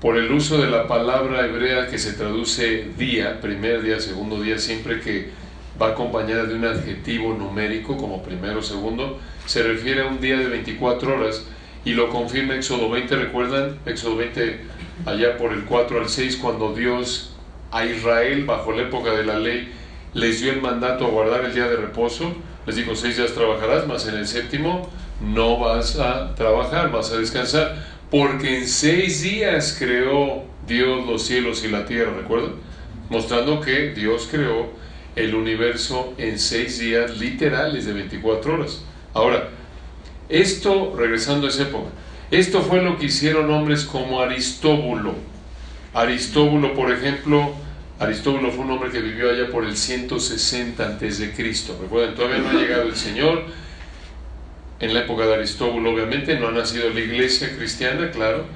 por 0.00 0.16
el 0.16 0.30
uso 0.30 0.58
de 0.58 0.70
la 0.70 0.86
palabra 0.86 1.44
hebrea 1.44 1.88
que 1.88 1.98
se 1.98 2.12
traduce 2.12 2.86
día, 2.96 3.40
primer 3.40 3.82
día, 3.82 3.98
segundo 3.98 4.40
día, 4.40 4.58
siempre 4.58 5.00
que 5.00 5.30
va 5.80 5.88
acompañada 5.88 6.44
de 6.44 6.54
un 6.54 6.64
adjetivo 6.64 7.34
numérico 7.34 7.96
como 7.96 8.22
primero 8.22 8.60
o 8.60 8.62
segundo, 8.62 9.18
se 9.46 9.62
refiere 9.62 10.02
a 10.02 10.06
un 10.06 10.20
día 10.20 10.36
de 10.36 10.46
24 10.46 11.16
horas 11.16 11.44
y 11.84 11.92
lo 11.92 12.10
confirma 12.10 12.54
Éxodo 12.54 12.90
20, 12.90 13.16
¿recuerdan? 13.16 13.78
Éxodo 13.86 14.16
20 14.16 14.60
allá 15.06 15.36
por 15.36 15.52
el 15.52 15.64
4 15.64 16.00
al 16.00 16.08
6, 16.08 16.36
cuando 16.36 16.74
Dios 16.74 17.34
a 17.72 17.84
Israel, 17.84 18.44
bajo 18.44 18.72
la 18.72 18.82
época 18.82 19.10
de 19.12 19.24
la 19.24 19.38
ley, 19.38 19.72
les 20.14 20.40
dio 20.40 20.52
el 20.52 20.60
mandato 20.60 21.06
a 21.06 21.10
guardar 21.10 21.44
el 21.44 21.54
día 21.54 21.68
de 21.68 21.76
reposo, 21.76 22.34
les 22.66 22.76
dijo, 22.76 22.94
seis 22.94 23.16
días 23.16 23.32
trabajarás, 23.32 23.86
más 23.86 24.06
en 24.06 24.16
el 24.16 24.26
séptimo 24.26 24.90
no 25.20 25.58
vas 25.58 25.98
a 25.98 26.34
trabajar, 26.34 26.92
vas 26.92 27.10
a 27.12 27.16
descansar 27.16 27.97
porque 28.10 28.58
en 28.58 28.68
seis 28.68 29.22
días 29.22 29.76
creó 29.78 30.44
Dios 30.66 31.06
los 31.06 31.22
cielos 31.26 31.64
y 31.64 31.68
la 31.68 31.84
tierra, 31.84 32.12
¿recuerdan? 32.16 32.52
Mostrando 33.10 33.60
que 33.60 33.90
Dios 33.90 34.28
creó 34.30 34.70
el 35.16 35.34
universo 35.34 36.14
en 36.18 36.38
seis 36.38 36.78
días 36.78 37.18
literales 37.18 37.86
de 37.86 37.92
24 37.92 38.54
horas. 38.54 38.82
Ahora, 39.14 39.48
esto, 40.28 40.94
regresando 40.96 41.46
a 41.46 41.50
esa 41.50 41.62
época, 41.62 41.90
esto 42.30 42.60
fue 42.60 42.82
lo 42.82 42.98
que 42.98 43.06
hicieron 43.06 43.50
hombres 43.50 43.84
como 43.84 44.20
Aristóbulo. 44.20 45.14
Aristóbulo, 45.94 46.74
por 46.74 46.92
ejemplo, 46.92 47.54
Aristóbulo 47.98 48.52
fue 48.52 48.64
un 48.64 48.72
hombre 48.72 48.90
que 48.90 49.00
vivió 49.00 49.30
allá 49.30 49.50
por 49.50 49.64
el 49.64 49.76
160 49.76 50.84
antes 50.84 51.18
de 51.18 51.32
Cristo. 51.32 51.76
Recuerden, 51.80 52.14
todavía 52.14 52.38
no 52.38 52.50
ha 52.50 52.60
llegado 52.60 52.82
el 52.82 52.96
Señor, 52.96 53.44
en 54.80 54.94
la 54.94 55.00
época 55.00 55.26
de 55.26 55.34
Aristóbulo, 55.34 55.92
obviamente, 55.92 56.38
no 56.38 56.48
ha 56.48 56.52
nacido 56.52 56.90
la 56.90 57.00
iglesia 57.00 57.54
cristiana, 57.56 58.10
claro. 58.10 58.46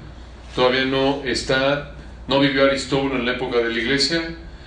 Todavía 0.55 0.85
no 0.85 1.23
está, 1.25 1.95
no 2.29 2.41
vivió 2.41 2.65
Aristóbulo 2.65 3.17
en 3.17 3.27
la 3.27 3.33
época 3.33 3.59
de 3.59 3.71
la 3.71 3.79
iglesia. 3.79 4.23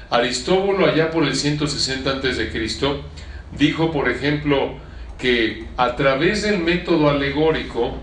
Aristóbulo, 0.09 0.85
allá 0.85 1.12
por 1.12 1.24
el 1.24 1.35
160 1.35 2.09
antes 2.09 2.38
de 2.38 2.50
Cristo, 2.50 3.03
dijo, 3.57 3.91
por 3.91 4.09
ejemplo, 4.09 4.75
que 5.17 5.65
a 5.77 5.95
través 5.95 6.43
del 6.43 6.59
método 6.59 7.09
alegórico, 7.09 7.97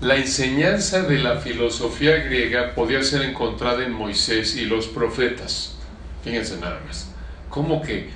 la 0.00 0.16
enseñanza 0.16 1.02
de 1.02 1.18
la 1.18 1.38
filosofía 1.38 2.18
griega 2.18 2.74
podía 2.74 3.02
ser 3.02 3.22
encontrada 3.22 3.84
en 3.84 3.92
Moisés 3.92 4.56
y 4.56 4.64
los 4.64 4.86
profetas. 4.86 5.76
Fíjense 6.22 6.56
nada 6.58 6.80
más. 6.86 7.12
¿Cómo 7.50 7.82
que 7.82 8.08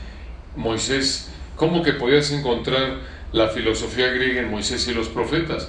Moisés, 0.55 1.31
cómo 1.57 1.83
que 1.83 1.95
podías 1.95 2.31
encontrar 2.31 2.99
la 3.33 3.49
filosofía 3.49 4.09
griega 4.09 4.41
en 4.41 4.51
Moisés 4.51 4.87
y 4.89 4.95
los 4.95 5.09
profetas. 5.09 5.69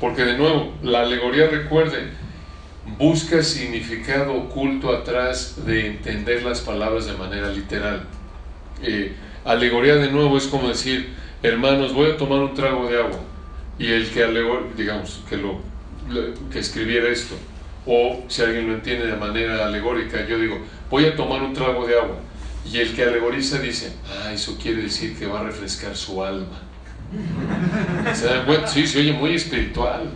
Porque 0.00 0.24
de 0.24 0.36
nuevo, 0.36 0.74
la 0.82 1.02
alegoría, 1.02 1.46
recuerden, 1.46 2.10
busca 2.98 3.42
significado 3.42 4.34
oculto 4.34 4.94
atrás 4.94 5.64
de 5.64 5.86
entender 5.86 6.42
las 6.42 6.60
palabras 6.60 7.06
de 7.06 7.14
manera 7.14 7.48
literal. 7.50 8.04
Eh, 8.82 9.14
alegoría 9.44 9.96
de 9.96 10.10
nuevo 10.10 10.36
es 10.36 10.46
como 10.46 10.68
decir, 10.68 11.14
hermanos, 11.42 11.94
voy 11.94 12.10
a 12.10 12.16
tomar 12.16 12.40
un 12.40 12.54
trago 12.54 12.88
de 12.88 12.98
agua. 12.98 13.20
Y 13.78 13.90
el 13.92 14.10
que 14.10 14.24
alegó, 14.24 14.68
digamos, 14.76 15.22
que, 15.28 15.40
que 16.52 16.58
escribiera 16.58 17.08
esto, 17.08 17.34
o 17.86 18.24
si 18.28 18.42
alguien 18.42 18.68
lo 18.68 18.74
entiende 18.74 19.06
de 19.06 19.16
manera 19.16 19.66
alegórica, 19.66 20.26
yo 20.26 20.38
digo, 20.38 20.58
voy 20.90 21.06
a 21.06 21.16
tomar 21.16 21.42
un 21.42 21.52
trago 21.52 21.86
de 21.86 21.98
agua. 21.98 22.16
Y 22.70 22.78
el 22.78 22.94
que 22.94 23.04
alegoriza 23.04 23.58
dice, 23.58 23.92
ah, 24.08 24.32
eso 24.32 24.58
quiere 24.60 24.82
decir 24.82 25.18
que 25.18 25.26
va 25.26 25.40
a 25.40 25.44
refrescar 25.44 25.94
su 25.96 26.24
alma. 26.24 26.62
¿Se 28.12 28.26
dan 28.26 28.46
cuenta? 28.46 28.66
Sí, 28.66 28.86
se 28.86 29.00
oye 29.00 29.12
muy 29.12 29.34
espiritual, 29.34 30.10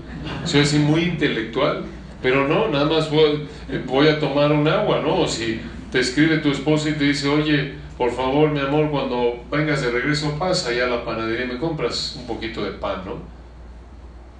se 0.44 0.60
oye 0.60 0.78
muy 0.78 1.02
intelectual. 1.02 1.84
Pero 2.22 2.48
no, 2.48 2.68
nada 2.68 2.86
más 2.86 3.10
voy, 3.10 3.46
voy 3.86 4.08
a 4.08 4.18
tomar 4.18 4.50
un 4.52 4.66
agua, 4.66 5.00
¿no? 5.00 5.20
O 5.20 5.28
si 5.28 5.60
te 5.92 6.00
escribe 6.00 6.38
tu 6.38 6.50
esposa 6.50 6.90
y 6.90 6.94
te 6.94 7.04
dice, 7.04 7.28
oye, 7.28 7.74
por 7.96 8.12
favor, 8.12 8.50
mi 8.50 8.60
amor, 8.60 8.90
cuando 8.90 9.44
vengas 9.50 9.82
de 9.82 9.90
regreso 9.90 10.36
pasa 10.38 10.72
ya 10.72 10.84
a 10.84 10.88
la 10.88 11.04
panadería 11.04 11.44
y 11.44 11.48
me 11.48 11.58
compras 11.58 12.16
un 12.18 12.26
poquito 12.26 12.64
de 12.64 12.72
pan, 12.72 13.02
¿no? 13.04 13.18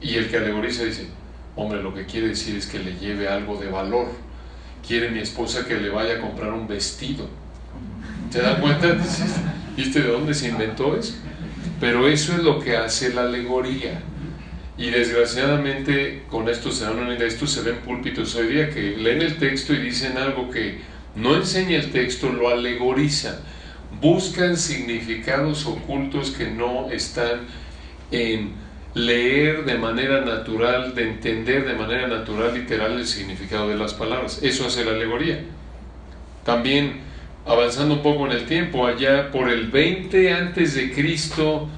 Y 0.01 0.17
el 0.17 0.29
que 0.29 0.37
alegoriza 0.37 0.85
dice, 0.85 1.09
hombre, 1.57 1.83
lo 1.83 1.95
que 1.95 2.07
quiere 2.07 2.29
decir 2.29 2.57
es 2.57 2.67
que 2.67 2.79
le 2.79 2.95
lleve 2.97 3.29
algo 3.29 3.57
de 3.57 3.69
valor. 3.71 4.09
Quiere 4.87 5.11
mi 5.11 5.19
esposa 5.19 5.67
que 5.67 5.77
le 5.77 5.91
vaya 5.91 6.15
a 6.15 6.21
comprar 6.21 6.53
un 6.53 6.67
vestido. 6.67 7.29
¿Te 8.31 8.41
das 8.41 8.61
cuenta? 8.61 8.97
¿Viste 9.77 10.03
de 10.03 10.09
dónde 10.09 10.35
se 10.35 10.49
inventó 10.49 10.97
eso? 10.97 11.15
Pero 11.81 12.09
eso 12.09 12.33
es 12.33 12.43
lo 12.43 12.59
que 12.59 12.77
hace 12.77 13.13
la 13.13 13.23
alegoría. 13.23 14.03
Y 14.77 14.91
desgraciadamente 14.91 16.23
con 16.29 16.49
esto 16.49 16.71
se 16.71 16.85
dan 16.85 16.99
una 16.99 17.15
esto 17.15 17.47
se 17.47 17.63
ve 17.63 17.71
en 17.71 17.79
púlpitos 17.79 18.35
hoy 18.37 18.47
día 18.49 18.71
que 18.71 18.97
leen 18.97 19.23
el 19.23 19.37
texto 19.37 19.73
y 19.73 19.79
dicen 19.79 20.17
algo 20.17 20.51
que 20.51 20.79
no 21.17 21.35
enseña 21.35 21.77
el 21.77 21.91
texto, 21.91 22.31
lo 22.31 22.49
alegoriza. 22.49 23.41
Buscan 24.01 24.57
significados 24.57 25.67
ocultos 25.67 26.31
que 26.31 26.49
no 26.49 26.91
están 26.91 27.41
en 28.13 28.53
leer 28.95 29.65
de 29.65 29.79
manera 29.79 30.25
natural, 30.25 30.95
de 30.95 31.09
entender 31.09 31.67
de 31.67 31.75
manera 31.75 32.07
natural, 32.07 32.55
literal, 32.55 32.93
el 32.93 33.07
significado 33.07 33.69
de 33.69 33.77
las 33.77 33.95
palabras. 33.95 34.41
Eso 34.43 34.67
hace 34.67 34.85
la 34.85 34.93
alegoría. 34.93 35.41
También, 36.45 37.01
avanzando 37.49 37.95
un 37.95 38.03
poco 38.03 38.27
en 38.27 38.33
el 38.33 38.45
tiempo, 38.45 38.87
allá 38.87 39.31
por 39.31 39.49
el 39.49 39.69
20 39.69 40.33
antes 40.33 40.75
de 40.75 40.93
Cristo 40.93 41.69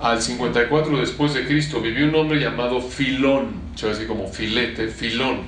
al 0.00 0.22
54 0.22 0.98
después 0.98 1.34
de 1.34 1.44
Cristo, 1.44 1.80
vivió 1.80 2.06
un 2.06 2.14
hombre 2.14 2.40
llamado 2.40 2.80
Filón, 2.80 3.48
así 3.74 4.06
como 4.06 4.28
filete, 4.28 4.88
Filón. 4.88 5.40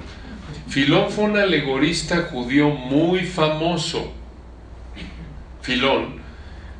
Filón 0.68 1.10
fue 1.10 1.24
un 1.24 1.38
alegorista 1.38 2.22
judío 2.22 2.70
muy 2.70 3.20
famoso. 3.20 4.12
Filón 5.62 6.20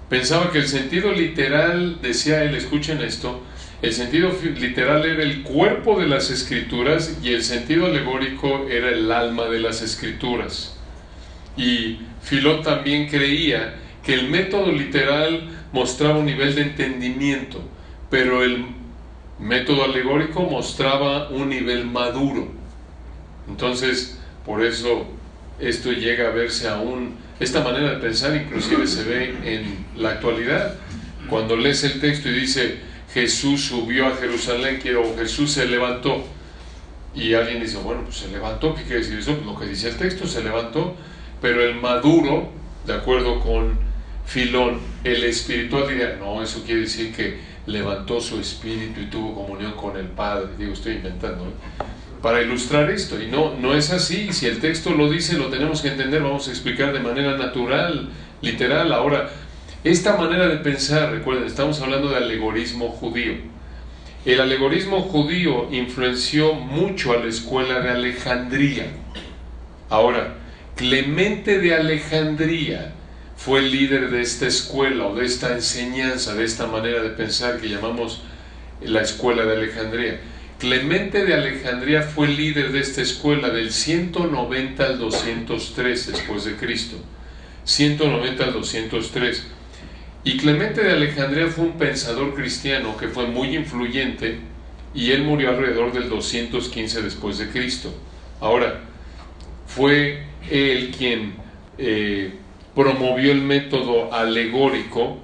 pensaba 0.09 0.51
que 0.51 0.59
el 0.59 0.67
sentido 0.67 1.13
literal, 1.13 1.99
decía 2.03 2.43
él, 2.43 2.57
escuchen 2.57 3.01
esto, 3.01 3.43
el 3.81 3.93
sentido 3.93 4.31
literal 4.59 5.05
era 5.05 5.23
el 5.23 5.43
cuerpo 5.43 5.99
de 5.99 6.07
las 6.07 6.31
escrituras 6.31 7.19
y 7.23 7.33
el 7.33 7.45
sentido 7.45 7.87
alegórico 7.87 8.67
era 8.69 8.91
el 8.91 9.11
alma 9.11 9.47
de 9.47 9.61
las 9.61 9.83
escrituras. 9.83 10.77
Y 11.57 11.99
Filón 12.23 12.63
también 12.63 13.09
creía 13.09 13.75
que 14.03 14.15
el 14.15 14.29
método 14.29 14.73
literal 14.73 15.49
mostraba 15.73 16.19
un 16.19 16.27
nivel 16.27 16.55
de 16.55 16.63
entendimiento, 16.63 17.63
pero 18.11 18.43
el 18.43 18.65
método 19.39 19.85
alegórico 19.85 20.43
mostraba 20.43 21.29
un 21.29 21.49
nivel 21.49 21.87
maduro. 21.87 22.49
Entonces, 23.49 24.19
por 24.45 24.65
eso 24.65 25.07
esto 25.59 25.93
llega 25.93 26.29
a 26.29 26.31
verse 26.31 26.69
aún, 26.69 27.17
esta 27.41 27.63
manera 27.63 27.95
de 27.95 27.97
pensar 27.97 28.37
inclusive 28.37 28.87
se 28.87 29.05
ve 29.05 29.35
en 29.45 29.85
la 29.97 30.11
actualidad. 30.11 30.75
Cuando 31.29 31.57
lees 31.57 31.83
el 31.85 32.01
texto 32.01 32.29
y 32.29 32.33
dice, 32.33 32.79
Jesús 33.13 33.67
subió 33.67 34.07
a 34.07 34.17
Jerusalén, 34.17 34.79
quiero, 34.81 35.17
Jesús 35.17 35.53
se 35.53 35.67
levantó. 35.67 36.25
Y 37.15 37.35
alguien 37.35 37.61
dice, 37.63 37.77
bueno, 37.79 38.03
pues 38.05 38.17
se 38.17 38.29
levantó, 38.29 38.75
¿qué 38.75 38.83
quiere 38.83 39.01
decir 39.01 39.19
eso? 39.19 39.35
Pues 39.35 39.47
lo 39.47 39.59
que 39.59 39.67
dice 39.67 39.89
el 39.89 39.97
texto, 39.97 40.27
se 40.27 40.43
levantó, 40.43 40.97
pero 41.43 41.63
el 41.63 41.75
maduro, 41.75 42.49
de 42.87 42.95
acuerdo 42.95 43.41
con 43.41 43.77
Filón, 44.25 44.79
el 45.03 45.25
espiritual 45.25 45.89
diría, 45.89 46.17
no, 46.19 46.41
eso 46.41 46.63
quiere 46.65 46.83
decir 46.83 47.13
que 47.15 47.39
levantó 47.67 48.21
su 48.21 48.39
espíritu 48.39 49.01
y 49.01 49.07
tuvo 49.07 49.35
comunión 49.35 49.73
con 49.73 49.97
el 49.97 50.07
Padre. 50.07 50.47
Digo, 50.57 50.73
estoy 50.73 50.95
inventando, 50.95 51.45
¿eh? 51.45 51.83
para 52.23 52.41
ilustrar 52.41 52.89
esto. 52.91 53.21
Y 53.21 53.27
no, 53.27 53.55
no 53.61 53.75
es 53.75 53.91
así. 53.91 54.33
Si 54.33 54.47
el 54.47 54.61
texto 54.61 54.91
lo 54.91 55.11
dice, 55.11 55.37
lo 55.37 55.49
tenemos 55.49 55.83
que 55.83 55.89
entender, 55.89 56.23
vamos 56.23 56.47
a 56.47 56.53
explicar 56.53 56.93
de 56.93 57.01
manera 57.01 57.37
natural, 57.37 58.09
literal. 58.41 58.93
Ahora, 58.93 59.29
esta 59.83 60.17
manera 60.17 60.47
de 60.47 60.59
pensar, 60.59 61.11
recuerden, 61.11 61.45
estamos 61.45 61.81
hablando 61.81 62.09
de 62.09 62.17
alegorismo 62.17 62.89
judío. 62.91 63.35
El 64.25 64.41
alegorismo 64.41 65.03
judío 65.03 65.69
influenció 65.73 66.55
mucho 66.55 67.13
a 67.13 67.17
la 67.17 67.27
escuela 67.27 67.81
de 67.81 67.91
Alejandría. 67.91 68.87
Ahora, 69.91 70.37
Clemente 70.77 71.59
de 71.59 71.75
Alejandría 71.75 72.93
fue 73.37 73.61
el 73.61 73.71
líder 73.71 74.11
de 74.11 74.23
esta 74.23 74.47
escuela 74.47 75.07
o 75.07 75.15
de 75.15 75.27
esta 75.27 75.53
enseñanza, 75.53 76.35
de 76.35 76.45
esta 76.45 76.67
manera 76.67 77.03
de 77.03 77.11
pensar 77.11 77.61
que 77.61 77.69
llamamos 77.69 78.23
la 78.81 79.03
escuela 79.03 79.45
de 79.45 79.57
Alejandría. 79.57 80.21
Clemente 80.59 81.25
de 81.25 81.35
Alejandría 81.35 82.03
fue 82.03 82.29
el 82.29 82.37
líder 82.37 82.73
de 82.73 82.81
esta 82.81 83.03
escuela 83.03 83.51
del 83.51 83.73
190 83.73 84.85
al 84.85 84.99
203 84.99 86.13
después 86.13 86.45
de 86.45 86.57
Cristo. 86.57 86.97
190 87.65 88.45
al 88.45 88.53
203. 88.53 89.45
Y 90.25 90.37
Clemente 90.37 90.83
de 90.83 90.93
Alejandría 90.93 91.49
fue 91.49 91.65
un 91.65 91.79
pensador 91.79 92.35
cristiano 92.35 92.97
que 92.97 93.09
fue 93.09 93.27
muy 93.27 93.57
influyente 93.57 94.39
y 94.95 95.11
él 95.11 95.25
murió 95.25 95.51
alrededor 95.51 95.93
del 95.93 96.09
215 96.09 97.03
después 97.03 97.39
de 97.39 97.49
Cristo. 97.49 97.93
Ahora, 98.41 98.81
fue 99.67 100.32
él 100.51 100.95
quien 100.97 101.35
eh, 101.79 102.33
promovió 102.75 103.33
el 103.33 103.43
método 103.43 104.13
alegórico, 104.13 105.19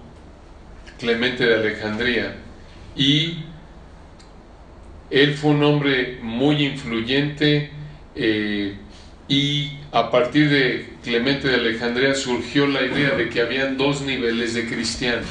Clemente 0.99 1.47
de 1.47 1.55
Alejandría, 1.55 2.37
y 2.97 3.39
él 5.11 5.35
fue 5.35 5.53
un 5.53 5.63
hombre 5.63 6.19
muy 6.23 6.65
influyente 6.65 7.71
eh, 8.15 8.77
y 9.29 9.73
a 9.93 10.11
partir 10.11 10.51
de 10.51 10.95
Clemente 11.03 11.49
de 11.49 11.55
Alejandría 11.55 12.15
surgió 12.15 12.67
la 12.67 12.83
idea 12.83 13.11
de 13.11 13.29
que 13.29 13.41
habían 13.41 13.77
dos 13.77 14.03
niveles 14.03 14.55
de 14.55 14.67
cristianos. 14.67 15.29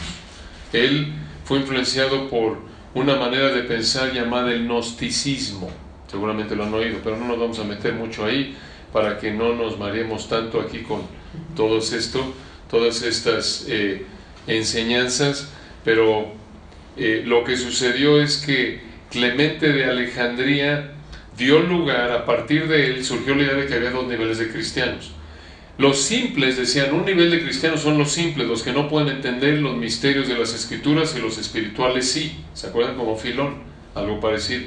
Él 0.73 1.07
fue 1.43 1.59
influenciado 1.59 2.29
por 2.29 2.59
una 2.93 3.15
manera 3.15 3.49
de 3.49 3.63
pensar 3.63 4.13
llamada 4.13 4.51
el 4.51 4.65
gnosticismo. 4.65 5.69
Seguramente 6.07 6.55
lo 6.55 6.63
han 6.63 6.73
oído, 6.73 6.99
pero 7.03 7.17
no 7.17 7.27
nos 7.27 7.39
vamos 7.39 7.59
a 7.59 7.63
meter 7.63 7.93
mucho 7.93 8.25
ahí 8.25 8.55
para 8.97 9.19
que 9.19 9.29
no 9.29 9.53
nos 9.53 9.77
mareemos 9.77 10.27
tanto 10.27 10.59
aquí 10.59 10.79
con 10.79 11.03
todo 11.55 11.77
esto, 11.77 12.33
todas 12.67 13.03
estas 13.03 13.67
eh, 13.69 14.07
enseñanzas. 14.47 15.49
Pero 15.85 16.29
eh, 16.97 17.21
lo 17.23 17.43
que 17.43 17.57
sucedió 17.57 18.19
es 18.19 18.37
que 18.37 18.81
Clemente 19.11 19.71
de 19.71 19.85
Alejandría 19.85 20.93
dio 21.37 21.59
lugar, 21.59 22.11
a 22.11 22.25
partir 22.25 22.67
de 22.67 22.87
él 22.87 23.05
surgió 23.05 23.35
la 23.35 23.43
idea 23.43 23.53
de 23.53 23.67
que 23.67 23.75
había 23.75 23.91
dos 23.91 24.07
niveles 24.07 24.39
de 24.39 24.51
cristianos. 24.51 25.11
Los 25.77 26.01
simples, 26.01 26.57
decían, 26.57 26.91
un 26.95 27.05
nivel 27.05 27.29
de 27.29 27.43
cristianos 27.43 27.81
son 27.81 27.99
los 27.99 28.11
simples, 28.11 28.47
los 28.47 28.63
que 28.63 28.71
no 28.71 28.89
pueden 28.89 29.09
entender 29.09 29.59
los 29.59 29.77
misterios 29.77 30.27
de 30.27 30.39
las 30.39 30.55
escrituras 30.55 31.15
y 31.15 31.21
los 31.21 31.37
espirituales 31.37 32.11
sí. 32.11 32.35
¿Se 32.55 32.65
acuerdan 32.65 32.95
como 32.95 33.15
Filón? 33.15 33.57
Algo 33.93 34.19
parecido. 34.19 34.63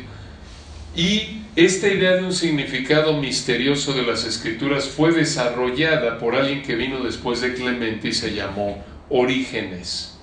Y 0.95 1.43
esta 1.55 1.89
idea 1.89 2.17
de 2.17 2.25
un 2.25 2.33
significado 2.33 3.17
misterioso 3.17 3.93
de 3.93 4.03
las 4.03 4.25
escrituras 4.25 4.89
fue 4.89 5.13
desarrollada 5.13 6.19
por 6.19 6.35
alguien 6.35 6.63
que 6.63 6.75
vino 6.75 7.03
después 7.03 7.41
de 7.41 7.55
Clemente 7.55 8.09
y 8.09 8.13
se 8.13 8.35
llamó 8.35 8.85
Orígenes. 9.09 10.19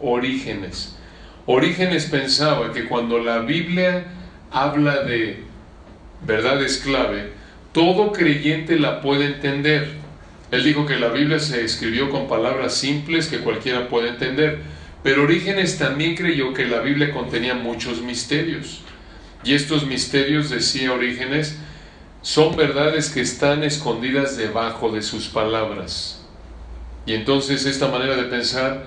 Orígenes. 0.00 0.96
Orígenes 1.46 2.06
pensaba 2.06 2.72
que 2.72 2.86
cuando 2.86 3.18
la 3.18 3.40
Biblia 3.40 4.04
habla 4.50 5.02
de 5.02 5.44
verdades 6.24 6.78
clave, 6.78 7.30
todo 7.72 8.12
creyente 8.12 8.78
la 8.78 9.00
puede 9.00 9.26
entender. 9.26 9.90
Él 10.50 10.64
dijo 10.64 10.86
que 10.86 10.96
la 10.96 11.08
Biblia 11.08 11.40
se 11.40 11.64
escribió 11.64 12.10
con 12.10 12.28
palabras 12.28 12.74
simples 12.74 13.26
que 13.26 13.40
cualquiera 13.40 13.88
puede 13.88 14.10
entender, 14.10 14.58
pero 15.02 15.24
Orígenes 15.24 15.78
también 15.78 16.14
creyó 16.14 16.52
que 16.54 16.66
la 16.66 16.80
Biblia 16.80 17.12
contenía 17.12 17.54
muchos 17.54 18.02
misterios. 18.02 18.82
Y 19.46 19.54
estos 19.54 19.86
misterios, 19.86 20.50
decía 20.50 20.92
Orígenes, 20.92 21.56
son 22.20 22.56
verdades 22.56 23.10
que 23.10 23.20
están 23.20 23.62
escondidas 23.62 24.36
debajo 24.36 24.90
de 24.90 25.02
sus 25.02 25.28
palabras. 25.28 26.26
Y 27.06 27.14
entonces 27.14 27.64
esta 27.64 27.86
manera 27.86 28.16
de 28.16 28.24
pensar 28.24 28.86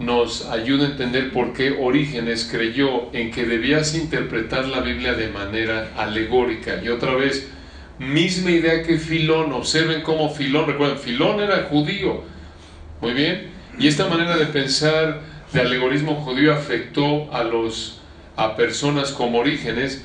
nos 0.00 0.46
ayuda 0.46 0.88
a 0.88 0.90
entender 0.90 1.32
por 1.32 1.52
qué 1.52 1.78
Orígenes 1.80 2.48
creyó 2.50 3.12
en 3.12 3.30
que 3.30 3.44
debías 3.44 3.94
interpretar 3.94 4.66
la 4.66 4.80
Biblia 4.80 5.14
de 5.14 5.28
manera 5.28 5.92
alegórica. 5.96 6.82
Y 6.82 6.88
otra 6.88 7.14
vez, 7.14 7.48
misma 8.00 8.50
idea 8.50 8.82
que 8.82 8.98
Filón, 8.98 9.52
observen 9.52 10.02
cómo 10.02 10.28
Filón, 10.28 10.66
recuerden, 10.66 10.98
Filón 10.98 11.40
era 11.40 11.68
judío, 11.70 12.24
muy 13.00 13.12
bien, 13.12 13.46
y 13.78 13.86
esta 13.86 14.08
manera 14.08 14.36
de 14.36 14.46
pensar 14.46 15.20
de 15.52 15.60
alegorismo 15.60 16.16
judío 16.16 16.52
afectó 16.52 17.32
a 17.32 17.44
los 17.44 18.00
a 18.36 18.56
personas 18.56 19.12
como 19.12 19.38
Orígenes, 19.38 20.04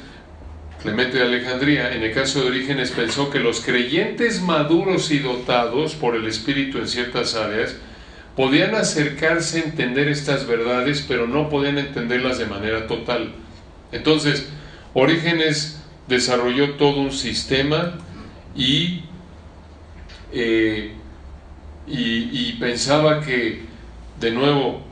Clemente 0.82 1.18
de 1.18 1.24
Alejandría, 1.24 1.94
en 1.94 2.04
el 2.04 2.14
caso 2.14 2.42
de 2.42 2.48
Orígenes 2.48 2.92
pensó 2.92 3.30
que 3.30 3.40
los 3.40 3.60
creyentes 3.60 4.42
maduros 4.42 5.12
y 5.12 5.20
dotados 5.20 5.94
por 5.94 6.16
el 6.16 6.26
Espíritu 6.26 6.78
en 6.78 6.88
ciertas 6.88 7.36
áreas 7.36 7.76
podían 8.38 8.74
acercarse 8.76 9.60
a 9.60 9.64
entender 9.64 10.08
estas 10.08 10.48
verdades, 10.48 11.04
pero 11.06 11.28
no 11.28 11.50
podían 11.50 11.78
entenderlas 11.78 12.38
de 12.38 12.46
manera 12.46 12.88
total. 12.88 13.34
Entonces, 13.92 14.48
Orígenes 14.94 15.82
desarrolló 16.08 16.76
todo 16.76 17.02
un 17.02 17.12
sistema 17.12 17.98
y, 18.56 19.02
eh, 20.32 20.94
y, 21.88 22.30
y 22.32 22.58
pensaba 22.58 23.20
que, 23.20 23.64
de 24.22 24.32
nuevo, 24.32 24.89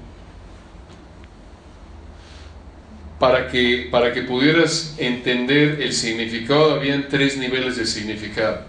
para 3.20 3.48
que, 3.48 3.88
para 3.90 4.14
que 4.14 4.22
pudieras 4.22 4.96
entender 4.98 5.82
el 5.82 5.94
significado, 5.94 6.76
habían 6.76 7.08
tres 7.10 7.38
niveles 7.38 7.78
de 7.78 7.86
significado. 7.86 8.62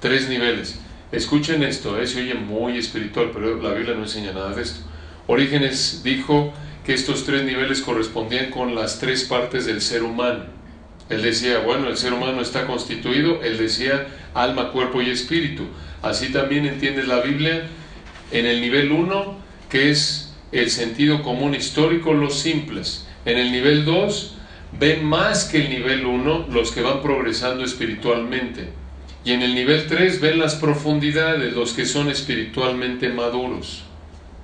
Tres 0.00 0.28
niveles. 0.28 0.78
Escuchen 1.12 1.62
esto, 1.62 2.00
eh, 2.00 2.06
se 2.06 2.22
oye 2.22 2.34
muy 2.34 2.78
espiritual, 2.78 3.30
pero 3.32 3.60
la 3.62 3.72
Biblia 3.72 3.94
no 3.94 4.02
enseña 4.02 4.32
nada 4.32 4.54
de 4.54 4.62
esto. 4.62 4.80
Orígenes 5.26 6.02
dijo 6.02 6.52
que 6.84 6.94
estos 6.94 7.24
tres 7.24 7.44
niveles 7.44 7.82
correspondían 7.82 8.50
con 8.50 8.74
las 8.74 8.98
tres 8.98 9.24
partes 9.24 9.66
del 9.66 9.80
ser 9.80 10.02
humano. 10.02 10.44
Él 11.08 11.22
decía, 11.22 11.58
bueno, 11.58 11.88
el 11.88 11.96
ser 11.96 12.12
humano 12.12 12.40
está 12.40 12.66
constituido, 12.66 13.42
él 13.42 13.58
decía 13.58 14.06
alma, 14.32 14.72
cuerpo 14.72 15.02
y 15.02 15.10
espíritu. 15.10 15.64
Así 16.02 16.32
también 16.32 16.66
entiendes 16.66 17.06
la 17.06 17.20
Biblia 17.20 17.66
en 18.30 18.46
el 18.46 18.60
nivel 18.60 18.92
1, 18.92 19.36
que 19.70 19.90
es 19.90 20.34
el 20.52 20.70
sentido 20.70 21.22
común 21.22 21.54
histórico, 21.54 22.12
los 22.12 22.38
simples. 22.38 23.03
En 23.24 23.38
el 23.38 23.52
nivel 23.52 23.84
2, 23.84 24.34
ven 24.78 25.04
más 25.04 25.44
que 25.44 25.58
el 25.58 25.70
nivel 25.70 26.04
1 26.04 26.46
los 26.50 26.72
que 26.72 26.82
van 26.82 27.00
progresando 27.02 27.64
espiritualmente. 27.64 28.68
Y 29.24 29.32
en 29.32 29.42
el 29.42 29.54
nivel 29.54 29.86
3 29.86 30.20
ven 30.20 30.38
las 30.38 30.56
profundidades, 30.56 31.54
los 31.54 31.72
que 31.72 31.86
son 31.86 32.10
espiritualmente 32.10 33.08
maduros. 33.08 33.82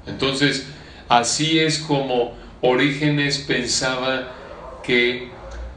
Entonces, 0.07 0.67
así 1.09 1.59
es 1.59 1.79
como 1.79 2.35
Orígenes 2.63 3.39
pensaba 3.39 4.33
que 4.83 5.29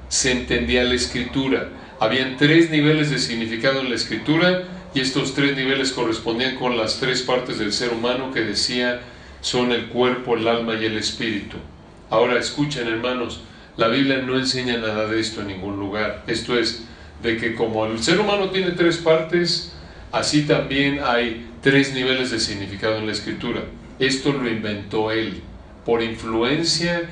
se 0.09 0.31
entendía 0.31 0.83
la 0.83 0.95
escritura. 0.95 1.69
Habían 1.99 2.37
tres 2.37 2.69
niveles 2.69 3.09
de 3.09 3.19
significado 3.19 3.79
en 3.79 3.89
la 3.89 3.95
escritura 3.95 4.63
y 4.93 4.99
estos 4.99 5.33
tres 5.33 5.55
niveles 5.55 5.91
correspondían 5.91 6.55
con 6.55 6.77
las 6.77 6.99
tres 6.99 7.21
partes 7.21 7.57
del 7.57 7.73
ser 7.73 7.93
humano 7.93 8.31
que 8.31 8.41
decía 8.41 9.01
son 9.41 9.71
el 9.71 9.87
cuerpo, 9.87 10.35
el 10.35 10.47
alma 10.47 10.75
y 10.75 10.85
el 10.85 10.97
espíritu. 10.97 11.57
Ahora 12.13 12.37
escuchen 12.37 12.87
hermanos, 12.87 13.41
la 13.75 13.87
Biblia 13.87 14.19
no 14.19 14.37
enseña 14.37 14.77
nada 14.77 15.07
de 15.07 15.19
esto 15.19 15.41
en 15.41 15.47
ningún 15.47 15.79
lugar. 15.79 16.23
Esto 16.27 16.55
es 16.55 16.83
de 17.23 17.37
que 17.37 17.55
como 17.55 17.87
el 17.87 18.03
ser 18.03 18.19
humano 18.19 18.51
tiene 18.51 18.73
tres 18.73 18.97
partes, 18.97 19.73
así 20.11 20.43
también 20.43 20.99
hay 21.03 21.49
tres 21.63 21.91
niveles 21.95 22.29
de 22.29 22.39
significado 22.39 22.97
en 22.97 23.07
la 23.07 23.13
escritura. 23.13 23.61
Esto 23.97 24.31
lo 24.31 24.47
inventó 24.47 25.09
él 25.09 25.41
por 25.87 26.03
influencia 26.03 27.09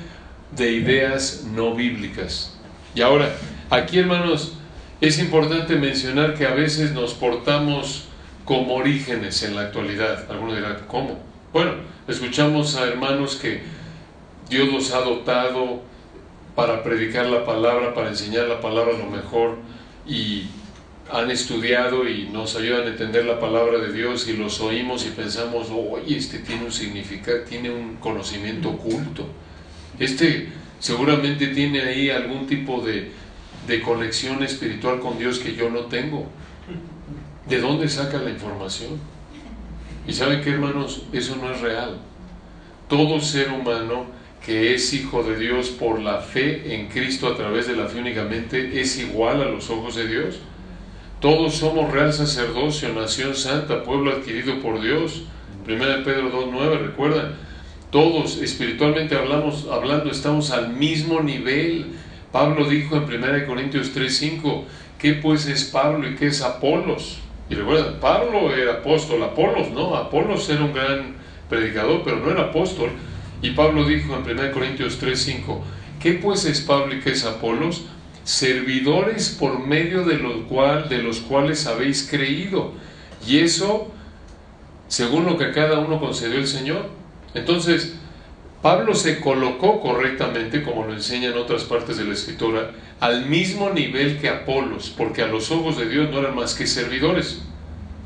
de 0.56 0.72
ideas 0.72 1.48
no 1.52 1.74
bíblicas. 1.74 2.60
Y 2.94 3.02
ahora, 3.02 3.36
aquí 3.72 3.98
hermanos, 3.98 4.54
es 5.02 5.18
importante 5.18 5.78
mencionar 5.78 6.36
que 6.36 6.46
a 6.46 6.54
veces 6.54 6.92
nos 6.92 7.16
portamos 7.16 8.06
como 8.46 8.76
orígenes 8.76 9.42
en 9.42 9.56
la 9.56 9.62
actualidad. 9.62 10.30
Algunos 10.30 10.58
dirán, 10.58 10.78
¿cómo? 10.88 11.18
Bueno, 11.52 11.72
escuchamos 12.08 12.76
a 12.76 12.86
hermanos 12.86 13.38
que 13.38 13.81
Dios 14.52 14.68
los 14.68 14.92
ha 14.92 15.00
dotado 15.00 15.82
para 16.56 16.84
predicar 16.84 17.26
la 17.28 17.46
palabra, 17.46 17.96
para 17.96 18.10
enseñar 18.10 18.50
la 18.50 18.60
palabra 18.60 18.92
lo 18.98 19.06
mejor 19.06 19.56
y 20.06 20.44
han 21.10 21.32
estudiado 21.32 22.08
y 22.08 22.28
nos 22.28 22.58
ayudan 22.58 22.82
a 22.82 22.88
entender 22.88 23.24
la 23.24 23.40
palabra 23.40 23.78
de 23.78 23.94
Dios 23.94 24.28
y 24.28 24.34
los 24.34 24.60
oímos 24.60 25.06
y 25.06 25.12
pensamos, 25.12 25.70
oye, 25.72 26.18
este 26.18 26.40
tiene 26.40 26.66
un 26.66 26.72
significado, 26.74 27.40
tiene 27.48 27.72
un 27.72 27.96
conocimiento 27.96 28.72
oculto. 28.72 29.26
Este 29.98 30.50
seguramente 30.80 31.48
tiene 31.48 31.82
ahí 31.84 32.10
algún 32.10 32.46
tipo 32.46 32.82
de, 32.82 33.10
de 33.68 33.82
conexión 33.82 34.44
espiritual 34.44 35.00
con 35.00 35.18
Dios 35.18 35.40
que 35.40 35.56
yo 35.56 35.70
no 35.70 35.86
tengo. 35.86 36.28
¿De 37.48 37.62
dónde 37.62 37.88
saca 37.88 38.18
la 38.18 38.30
información? 38.30 39.00
Y 40.06 40.12
saben 40.12 40.42
qué, 40.42 40.50
hermanos, 40.50 41.04
eso 41.14 41.38
no 41.38 41.50
es 41.54 41.62
real. 41.62 42.00
Todo 42.90 43.22
ser 43.22 43.50
humano 43.50 44.20
que 44.46 44.74
es 44.74 44.94
hijo 44.94 45.24
de 45.24 45.38
Dios 45.38 45.70
por 45.70 46.00
la 46.00 46.18
fe 46.18 46.74
en 46.76 46.88
Cristo 46.88 47.28
a 47.28 47.36
través 47.36 47.68
de 47.68 47.76
la 47.76 47.88
fe 47.88 48.00
únicamente 48.00 48.82
es 48.82 48.98
igual 48.98 49.42
a 49.42 49.46
los 49.46 49.70
ojos 49.70 49.96
de 49.96 50.08
Dios. 50.08 50.40
Todos 51.20 51.56
somos 51.56 51.92
real 51.92 52.12
sacerdocio, 52.12 52.92
nación 52.94 53.36
santa, 53.36 53.84
pueblo 53.84 54.12
adquirido 54.12 54.60
por 54.60 54.82
Dios. 54.82 55.24
1 55.68 55.78
Pedro 56.04 56.32
2.9, 56.32 56.88
recuerdan. 56.88 57.36
Todos 57.92 58.42
espiritualmente 58.42 59.16
hablamos, 59.16 59.68
hablando 59.72 60.10
estamos 60.10 60.50
al 60.50 60.74
mismo 60.74 61.22
nivel. 61.22 61.88
Pablo 62.32 62.68
dijo 62.68 62.96
en 62.96 63.04
1 63.04 63.46
Corintios 63.46 63.96
3.5, 63.96 64.64
¿qué 64.98 65.14
pues 65.14 65.46
es 65.46 65.66
Pablo 65.66 66.10
y 66.10 66.16
qué 66.16 66.28
es 66.28 66.42
Apolos? 66.42 67.20
Y 67.50 67.56
recuerdan, 67.56 68.00
Pablo 68.00 68.56
era 68.56 68.76
apóstol, 68.76 69.22
Apolos 69.22 69.70
no, 69.72 69.96
Apolos 69.96 70.50
era 70.50 70.64
un 70.64 70.74
gran 70.74 71.16
predicador, 71.50 72.02
pero 72.04 72.18
no 72.18 72.32
era 72.32 72.44
apóstol. 72.44 72.90
Y 73.42 73.52
Pablo 73.52 73.86
dijo 73.86 74.16
en 74.16 74.40
1 74.40 74.52
Corintios 74.52 75.02
3.5, 75.02 75.60
¿qué 76.00 76.14
pues 76.14 76.46
es 76.46 76.62
Pablo 76.62 76.96
y 76.96 77.00
qué 77.00 77.12
es 77.12 77.26
Apolos? 77.26 77.86
servidores 78.24 79.30
por 79.30 79.66
medio 79.66 80.04
de, 80.04 80.18
los 80.18 80.46
cual, 80.48 80.90
de 80.90 81.02
los 81.02 81.22
cuales 81.22 81.66
habéis 81.66 82.08
creído. 82.10 82.74
Y 83.28 83.40
eso 83.40 83.92
según 84.92 85.26
lo 85.26 85.38
que 85.38 85.52
cada 85.52 85.80
uno 85.80 86.02
concedió 86.02 86.38
el 86.38 86.48
Señor. 86.48 86.90
Entonces, 87.34 87.96
Pablo 88.62 88.94
se 88.94 89.22
colocó 89.22 89.80
correctamente, 89.80 90.64
como 90.64 90.86
lo 90.86 90.94
enseña 90.94 91.30
en 91.30 91.38
otras 91.38 91.64
partes 91.64 91.96
de 91.96 92.04
la 92.04 92.14
escritura, 92.14 92.72
al 93.00 93.26
mismo 93.26 93.70
nivel 93.70 94.20
que 94.20 94.28
Apolos, 94.28 94.94
porque 94.96 95.22
a 95.22 95.28
los 95.28 95.50
ojos 95.50 95.78
de 95.78 95.88
Dios 95.88 96.12
no 96.12 96.20
eran 96.20 96.36
más 96.36 96.56
que 96.56 96.68
servidores. 96.68 97.42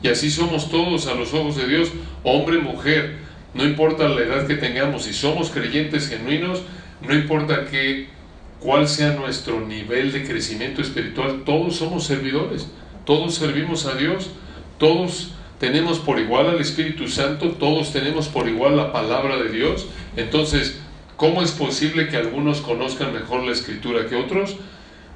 Y 0.04 0.10
así 0.10 0.30
somos 0.30 0.70
todos 0.70 1.08
a 1.08 1.16
los 1.16 1.34
ojos 1.34 1.56
de 1.56 1.68
Dios, 1.68 1.90
hombre, 2.24 2.60
mujer, 2.60 3.18
no 3.56 3.64
importa 3.64 4.10
la 4.10 4.22
edad 4.22 4.48
que 4.48 4.56
tengamos, 4.56 5.04
si 5.04 5.14
somos 5.14 5.50
creyentes 5.50 6.10
genuinos, 6.10 6.62
no 7.02 7.16
importa 7.16 7.66
cuál 8.60 8.88
sea 8.88 9.14
nuestro 9.14 9.66
nivel 9.66 10.12
de 10.12 10.26
crecimiento 10.26 10.82
espiritual, 10.82 11.44
todos 11.46 11.78
somos 11.78 12.04
servidores, 12.04 12.68
todos 13.06 13.36
servimos 13.36 13.86
a 13.86 13.96
Dios, 13.96 14.32
todos 14.78 15.32
tenemos 15.60 16.00
por 16.00 16.20
igual 16.20 16.48
al 16.48 16.60
Espíritu 16.60 17.08
Santo, 17.08 17.52
todos 17.52 17.94
tenemos 17.94 18.28
por 18.28 18.50
igual 18.50 18.76
la 18.76 18.92
palabra 18.92 19.38
de 19.38 19.50
Dios. 19.50 19.88
Entonces, 20.18 20.78
¿cómo 21.16 21.42
es 21.42 21.52
posible 21.52 22.10
que 22.10 22.18
algunos 22.18 22.60
conozcan 22.60 23.14
mejor 23.14 23.46
la 23.46 23.54
escritura 23.54 24.08
que 24.08 24.16
otros? 24.16 24.58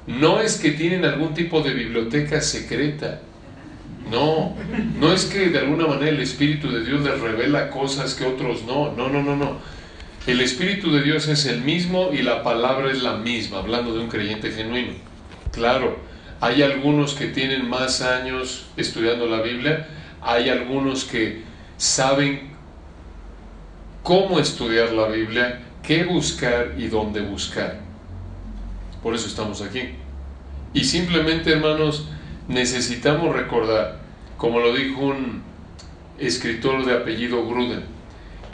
No 0.06 0.40
es 0.40 0.56
que 0.56 0.70
tienen 0.70 1.04
algún 1.04 1.34
tipo 1.34 1.60
de 1.60 1.74
biblioteca 1.74 2.40
secreta. 2.40 3.20
No, 4.10 4.56
no 4.98 5.12
es 5.12 5.24
que 5.26 5.50
de 5.50 5.60
alguna 5.60 5.86
manera 5.86 6.10
el 6.10 6.20
Espíritu 6.20 6.70
de 6.70 6.84
Dios 6.84 7.02
les 7.02 7.20
revela 7.20 7.70
cosas 7.70 8.14
que 8.14 8.24
otros 8.24 8.64
no. 8.64 8.92
No, 8.92 9.08
no, 9.08 9.22
no, 9.22 9.36
no. 9.36 9.58
El 10.26 10.40
Espíritu 10.40 10.92
de 10.92 11.02
Dios 11.02 11.28
es 11.28 11.46
el 11.46 11.62
mismo 11.62 12.10
y 12.12 12.22
la 12.22 12.42
palabra 12.42 12.90
es 12.90 13.02
la 13.02 13.16
misma, 13.16 13.58
hablando 13.58 13.94
de 13.94 14.00
un 14.00 14.08
creyente 14.08 14.50
genuino. 14.50 14.94
Claro, 15.52 15.98
hay 16.40 16.62
algunos 16.62 17.14
que 17.14 17.28
tienen 17.28 17.68
más 17.68 18.00
años 18.00 18.66
estudiando 18.76 19.26
la 19.26 19.42
Biblia, 19.42 19.88
hay 20.22 20.48
algunos 20.48 21.04
que 21.04 21.42
saben 21.76 22.50
cómo 24.02 24.38
estudiar 24.38 24.92
la 24.92 25.06
Biblia, 25.08 25.60
qué 25.82 26.04
buscar 26.04 26.74
y 26.76 26.88
dónde 26.88 27.20
buscar. 27.20 27.80
Por 29.02 29.14
eso 29.14 29.26
estamos 29.26 29.62
aquí. 29.62 29.80
Y 30.74 30.84
simplemente, 30.84 31.52
hermanos, 31.52 32.08
necesitamos 32.48 33.34
recordar, 33.34 33.99
como 34.40 34.58
lo 34.58 34.74
dijo 34.74 35.02
un 35.02 35.42
escritor 36.18 36.86
de 36.86 36.94
apellido 36.94 37.46
Gruden, 37.46 37.84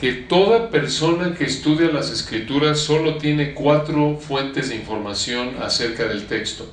que 0.00 0.14
toda 0.14 0.68
persona 0.68 1.32
que 1.32 1.44
estudia 1.44 1.92
las 1.92 2.10
escrituras 2.10 2.80
solo 2.80 3.18
tiene 3.18 3.54
cuatro 3.54 4.18
fuentes 4.18 4.68
de 4.68 4.74
información 4.74 5.54
acerca 5.62 6.08
del 6.08 6.26
texto. 6.26 6.68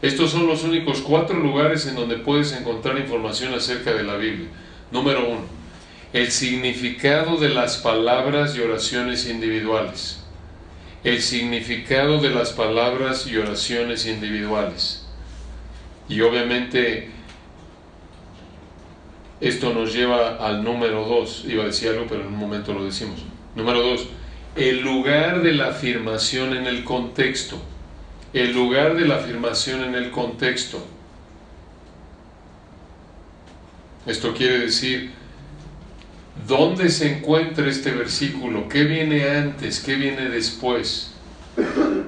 Estos 0.00 0.30
son 0.30 0.46
los 0.46 0.62
únicos 0.62 1.00
cuatro 1.00 1.40
lugares 1.40 1.86
en 1.86 1.96
donde 1.96 2.18
puedes 2.18 2.52
encontrar 2.52 2.96
información 2.98 3.52
acerca 3.52 3.94
de 3.94 4.04
la 4.04 4.14
Biblia. 4.14 4.46
Número 4.92 5.28
uno, 5.28 5.42
el 6.12 6.30
significado 6.30 7.38
de 7.38 7.48
las 7.48 7.78
palabras 7.78 8.56
y 8.56 8.60
oraciones 8.60 9.28
individuales. 9.28 10.22
El 11.02 11.20
significado 11.20 12.20
de 12.20 12.30
las 12.30 12.52
palabras 12.52 13.26
y 13.26 13.36
oraciones 13.38 14.06
individuales. 14.06 15.04
Y 16.08 16.20
obviamente 16.20 17.10
esto 19.42 19.74
nos 19.74 19.92
lleva 19.92 20.36
al 20.36 20.62
número 20.62 21.04
dos. 21.04 21.44
Iba 21.48 21.64
a 21.64 21.66
decir 21.66 21.88
algo, 21.88 22.06
pero 22.08 22.20
en 22.20 22.28
un 22.28 22.36
momento 22.36 22.72
lo 22.72 22.84
decimos. 22.84 23.24
Número 23.56 23.82
dos, 23.82 24.06
el 24.54 24.82
lugar 24.82 25.42
de 25.42 25.52
la 25.52 25.70
afirmación 25.70 26.56
en 26.56 26.66
el 26.68 26.84
contexto. 26.84 27.60
El 28.32 28.52
lugar 28.52 28.94
de 28.94 29.04
la 29.04 29.16
afirmación 29.16 29.82
en 29.82 29.96
el 29.96 30.12
contexto. 30.12 30.86
Esto 34.06 34.32
quiere 34.32 34.60
decir, 34.60 35.10
¿dónde 36.46 36.88
se 36.88 37.18
encuentra 37.18 37.68
este 37.68 37.90
versículo? 37.90 38.68
¿Qué 38.68 38.84
viene 38.84 39.28
antes? 39.28 39.80
¿Qué 39.80 39.96
viene 39.96 40.28
después? 40.28 41.14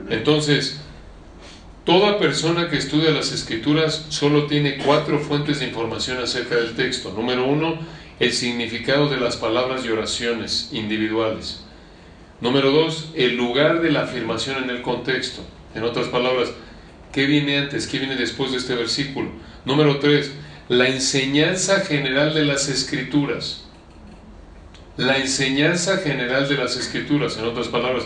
Entonces, 0.08 0.83
Toda 1.84 2.18
persona 2.18 2.70
que 2.70 2.78
estudia 2.78 3.10
las 3.10 3.30
escrituras 3.30 4.06
solo 4.08 4.46
tiene 4.46 4.78
cuatro 4.78 5.18
fuentes 5.18 5.60
de 5.60 5.66
información 5.66 6.16
acerca 6.16 6.56
del 6.56 6.74
texto. 6.74 7.12
Número 7.12 7.46
uno, 7.46 7.78
el 8.20 8.32
significado 8.32 9.10
de 9.10 9.18
las 9.18 9.36
palabras 9.36 9.84
y 9.84 9.90
oraciones 9.90 10.70
individuales. 10.72 11.62
Número 12.40 12.70
dos, 12.70 13.10
el 13.14 13.36
lugar 13.36 13.82
de 13.82 13.92
la 13.92 14.04
afirmación 14.04 14.64
en 14.64 14.70
el 14.70 14.80
contexto. 14.80 15.42
En 15.74 15.82
otras 15.82 16.06
palabras, 16.06 16.52
¿qué 17.12 17.26
viene 17.26 17.58
antes? 17.58 17.86
¿Qué 17.86 17.98
viene 17.98 18.16
después 18.16 18.52
de 18.52 18.56
este 18.56 18.74
versículo? 18.74 19.28
Número 19.66 19.98
tres, 19.98 20.32
la 20.70 20.88
enseñanza 20.88 21.80
general 21.80 22.32
de 22.32 22.46
las 22.46 22.68
escrituras. 22.70 23.66
La 24.96 25.18
enseñanza 25.18 25.98
general 25.98 26.48
de 26.48 26.56
las 26.56 26.78
escrituras, 26.78 27.36
en 27.36 27.44
otras 27.44 27.68
palabras, 27.68 28.04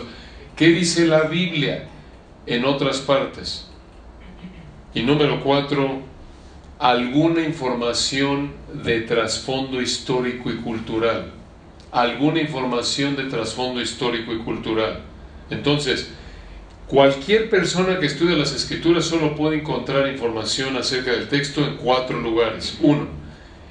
¿qué 0.57 0.67
dice 0.67 1.07
la 1.07 1.23
Biblia 1.23 1.85
en 2.45 2.65
otras 2.65 2.97
partes? 2.97 3.68
Y 4.93 5.03
número 5.03 5.43
cuatro, 5.43 6.01
alguna 6.79 7.41
información 7.41 8.53
de 8.73 9.01
trasfondo 9.01 9.81
histórico 9.81 10.49
y 10.49 10.57
cultural. 10.57 11.31
Alguna 11.91 12.41
información 12.41 13.15
de 13.15 13.25
trasfondo 13.25 13.81
histórico 13.81 14.33
y 14.33 14.39
cultural. 14.39 15.01
Entonces, 15.49 16.11
cualquier 16.87 17.49
persona 17.49 17.99
que 17.99 18.05
estudie 18.05 18.35
las 18.35 18.53
escrituras 18.53 19.05
solo 19.05 19.35
puede 19.35 19.57
encontrar 19.57 20.07
información 20.07 20.77
acerca 20.77 21.11
del 21.11 21.27
texto 21.27 21.65
en 21.65 21.77
cuatro 21.77 22.19
lugares. 22.19 22.77
Uno, 22.81 23.07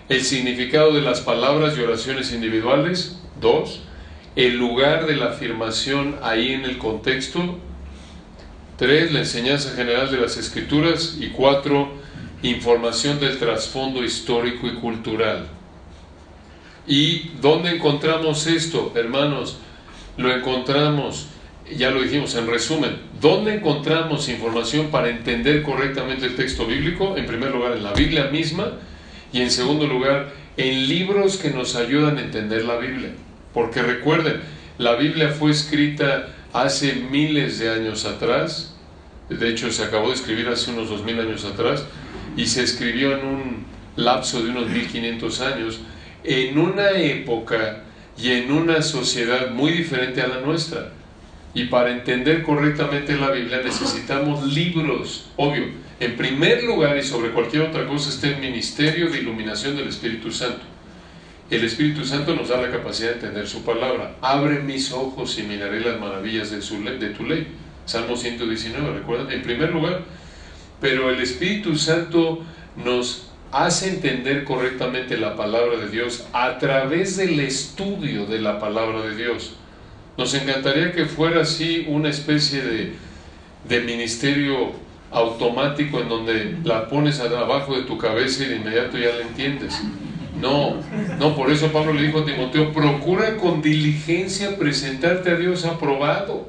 el 0.08 0.22
significado 0.22 0.92
de 0.92 1.02
las 1.02 1.20
palabras 1.20 1.76
y 1.76 1.80
oraciones 1.80 2.32
individuales. 2.32 3.20
Dos, 3.40 3.82
el 4.36 4.56
lugar 4.56 5.06
de 5.06 5.16
la 5.16 5.30
afirmación 5.30 6.16
ahí 6.22 6.52
en 6.52 6.64
el 6.64 6.78
contexto. 6.78 7.58
3. 8.78 9.12
La 9.12 9.18
enseñanza 9.20 9.74
general 9.74 10.10
de 10.10 10.18
las 10.18 10.36
escrituras. 10.36 11.18
Y 11.20 11.28
4. 11.28 11.88
Información 12.42 13.18
del 13.18 13.38
trasfondo 13.38 14.04
histórico 14.04 14.68
y 14.68 14.74
cultural. 14.74 15.48
¿Y 16.86 17.32
dónde 17.42 17.74
encontramos 17.74 18.46
esto, 18.46 18.92
hermanos? 18.94 19.58
Lo 20.16 20.32
encontramos, 20.32 21.26
ya 21.76 21.90
lo 21.90 22.00
dijimos 22.00 22.34
en 22.34 22.46
resumen, 22.46 22.96
¿dónde 23.20 23.54
encontramos 23.54 24.28
información 24.28 24.86
para 24.86 25.10
entender 25.10 25.62
correctamente 25.62 26.24
el 26.24 26.34
texto 26.34 26.64
bíblico? 26.64 27.16
En 27.16 27.26
primer 27.26 27.50
lugar, 27.50 27.72
en 27.72 27.82
la 27.82 27.92
Biblia 27.92 28.28
misma 28.32 28.72
y 29.32 29.42
en 29.42 29.50
segundo 29.50 29.86
lugar, 29.86 30.32
en 30.56 30.88
libros 30.88 31.36
que 31.36 31.50
nos 31.50 31.76
ayudan 31.76 32.16
a 32.16 32.22
entender 32.22 32.64
la 32.64 32.78
Biblia. 32.78 33.10
Porque 33.52 33.82
recuerden, 33.82 34.40
la 34.78 34.94
Biblia 34.94 35.28
fue 35.28 35.50
escrita 35.50 36.28
hace 36.62 36.94
miles 36.94 37.58
de 37.58 37.70
años 37.70 38.04
atrás, 38.04 38.74
de 39.28 39.48
hecho 39.48 39.70
se 39.70 39.84
acabó 39.84 40.08
de 40.08 40.14
escribir 40.14 40.48
hace 40.48 40.70
unos 40.70 40.88
dos 40.88 41.04
mil 41.04 41.18
años 41.20 41.44
atrás, 41.44 41.84
y 42.36 42.46
se 42.46 42.62
escribió 42.62 43.18
en 43.18 43.26
un 43.26 43.66
lapso 43.96 44.42
de 44.42 44.50
unos 44.50 44.68
1500 44.68 45.40
años, 45.40 45.80
en 46.24 46.58
una 46.58 46.90
época 46.92 47.82
y 48.16 48.30
en 48.30 48.52
una 48.52 48.82
sociedad 48.82 49.50
muy 49.50 49.72
diferente 49.72 50.22
a 50.22 50.28
la 50.28 50.40
nuestra. 50.40 50.92
Y 51.54 51.64
para 51.64 51.90
entender 51.90 52.42
correctamente 52.42 53.16
la 53.16 53.30
Biblia 53.30 53.60
necesitamos 53.64 54.44
libros, 54.52 55.30
obvio. 55.36 55.66
En 56.00 56.16
primer 56.16 56.62
lugar 56.62 56.96
y 56.96 57.02
sobre 57.02 57.30
cualquier 57.30 57.62
otra 57.62 57.86
cosa 57.86 58.10
está 58.10 58.28
el 58.28 58.38
ministerio 58.38 59.10
de 59.10 59.18
iluminación 59.18 59.76
del 59.76 59.88
Espíritu 59.88 60.30
Santo. 60.30 60.62
El 61.50 61.64
Espíritu 61.64 62.04
Santo 62.04 62.34
nos 62.34 62.48
da 62.48 62.60
la 62.60 62.70
capacidad 62.70 63.08
de 63.08 63.14
entender 63.14 63.48
su 63.48 63.62
palabra. 63.62 64.16
Abre 64.20 64.60
mis 64.60 64.92
ojos 64.92 65.38
y 65.38 65.44
miraré 65.44 65.80
las 65.80 65.98
maravillas 65.98 66.50
de, 66.50 66.60
su 66.60 66.82
de 66.82 67.08
tu 67.10 67.24
ley. 67.24 67.46
Salmo 67.86 68.18
119, 68.18 68.98
¿recuerdan? 68.98 69.32
En 69.32 69.42
primer 69.42 69.72
lugar, 69.72 70.02
pero 70.78 71.10
el 71.10 71.22
Espíritu 71.22 71.76
Santo 71.76 72.44
nos 72.76 73.30
hace 73.50 73.88
entender 73.88 74.44
correctamente 74.44 75.16
la 75.16 75.36
palabra 75.36 75.78
de 75.78 75.88
Dios 75.88 76.26
a 76.34 76.58
través 76.58 77.16
del 77.16 77.40
estudio 77.40 78.26
de 78.26 78.40
la 78.40 78.60
palabra 78.60 79.00
de 79.00 79.16
Dios. 79.16 79.54
Nos 80.18 80.34
encantaría 80.34 80.92
que 80.92 81.06
fuera 81.06 81.40
así 81.40 81.86
una 81.88 82.10
especie 82.10 82.60
de, 82.60 82.92
de 83.66 83.80
ministerio 83.80 84.72
automático 85.10 86.00
en 86.00 86.10
donde 86.10 86.58
la 86.62 86.88
pones 86.90 87.20
abajo 87.20 87.74
de 87.74 87.84
tu 87.84 87.96
cabeza 87.96 88.44
y 88.44 88.48
de 88.48 88.56
inmediato 88.56 88.98
ya 88.98 89.14
la 89.14 89.22
entiendes. 89.22 89.80
No, 90.40 90.76
no, 91.18 91.34
por 91.34 91.50
eso 91.50 91.72
Pablo 91.72 91.92
le 91.92 92.02
dijo 92.02 92.20
a 92.20 92.24
Timoteo, 92.24 92.72
procura 92.72 93.36
con 93.36 93.60
diligencia 93.60 94.56
presentarte 94.56 95.30
a 95.30 95.36
Dios 95.36 95.64
aprobado. 95.64 96.48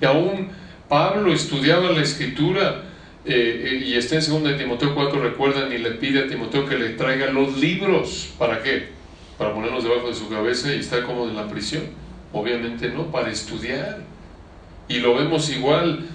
Y 0.00 0.04
aún 0.04 0.48
Pablo 0.88 1.32
estudiaba 1.32 1.90
la 1.90 2.02
escritura 2.02 2.84
eh, 3.24 3.62
eh, 3.66 3.84
y 3.84 3.94
está 3.94 4.16
en 4.16 4.42
2 4.42 4.56
Timoteo 4.56 4.94
4, 4.94 5.20
recuerdan, 5.20 5.72
y 5.72 5.78
le 5.78 5.90
pide 5.92 6.20
a 6.20 6.28
Timoteo 6.28 6.64
que 6.66 6.78
le 6.78 6.90
traiga 6.90 7.30
los 7.30 7.58
libros. 7.58 8.30
¿Para 8.38 8.62
qué? 8.62 8.88
Para 9.36 9.52
ponerlos 9.52 9.84
debajo 9.84 10.08
de 10.08 10.14
su 10.14 10.28
cabeza 10.30 10.72
y 10.72 10.78
estar 10.78 11.02
cómodo 11.04 11.28
en 11.28 11.36
la 11.36 11.48
prisión. 11.48 11.82
Obviamente 12.32 12.88
no, 12.88 13.10
para 13.10 13.30
estudiar. 13.30 13.98
Y 14.88 15.00
lo 15.00 15.14
vemos 15.14 15.50
igual 15.50 16.06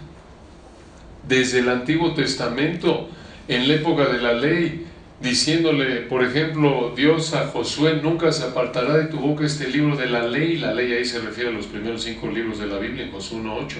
desde 1.27 1.59
el 1.59 1.69
Antiguo 1.69 2.13
Testamento, 2.13 3.09
en 3.47 3.67
la 3.67 3.75
época 3.75 4.05
de 4.05 4.21
la 4.21 4.33
ley 4.33 4.87
diciéndole, 5.23 6.01
por 6.01 6.21
ejemplo, 6.21 6.93
Dios 6.95 7.33
a 7.33 7.47
Josué, 7.47 8.01
nunca 8.03 8.31
se 8.33 8.43
apartará 8.43 8.97
de 8.97 9.05
tu 9.05 9.17
boca 9.17 9.45
este 9.45 9.69
libro 9.69 9.95
de 9.95 10.07
la 10.07 10.27
ley, 10.27 10.57
la 10.57 10.73
ley 10.73 10.91
ahí 10.91 11.05
se 11.05 11.19
refiere 11.19 11.49
a 11.49 11.53
los 11.53 11.65
primeros 11.65 12.03
cinco 12.03 12.27
libros 12.27 12.59
de 12.59 12.67
la 12.67 12.77
Biblia, 12.77 13.07
Josué 13.09 13.39
1.8. 13.39 13.75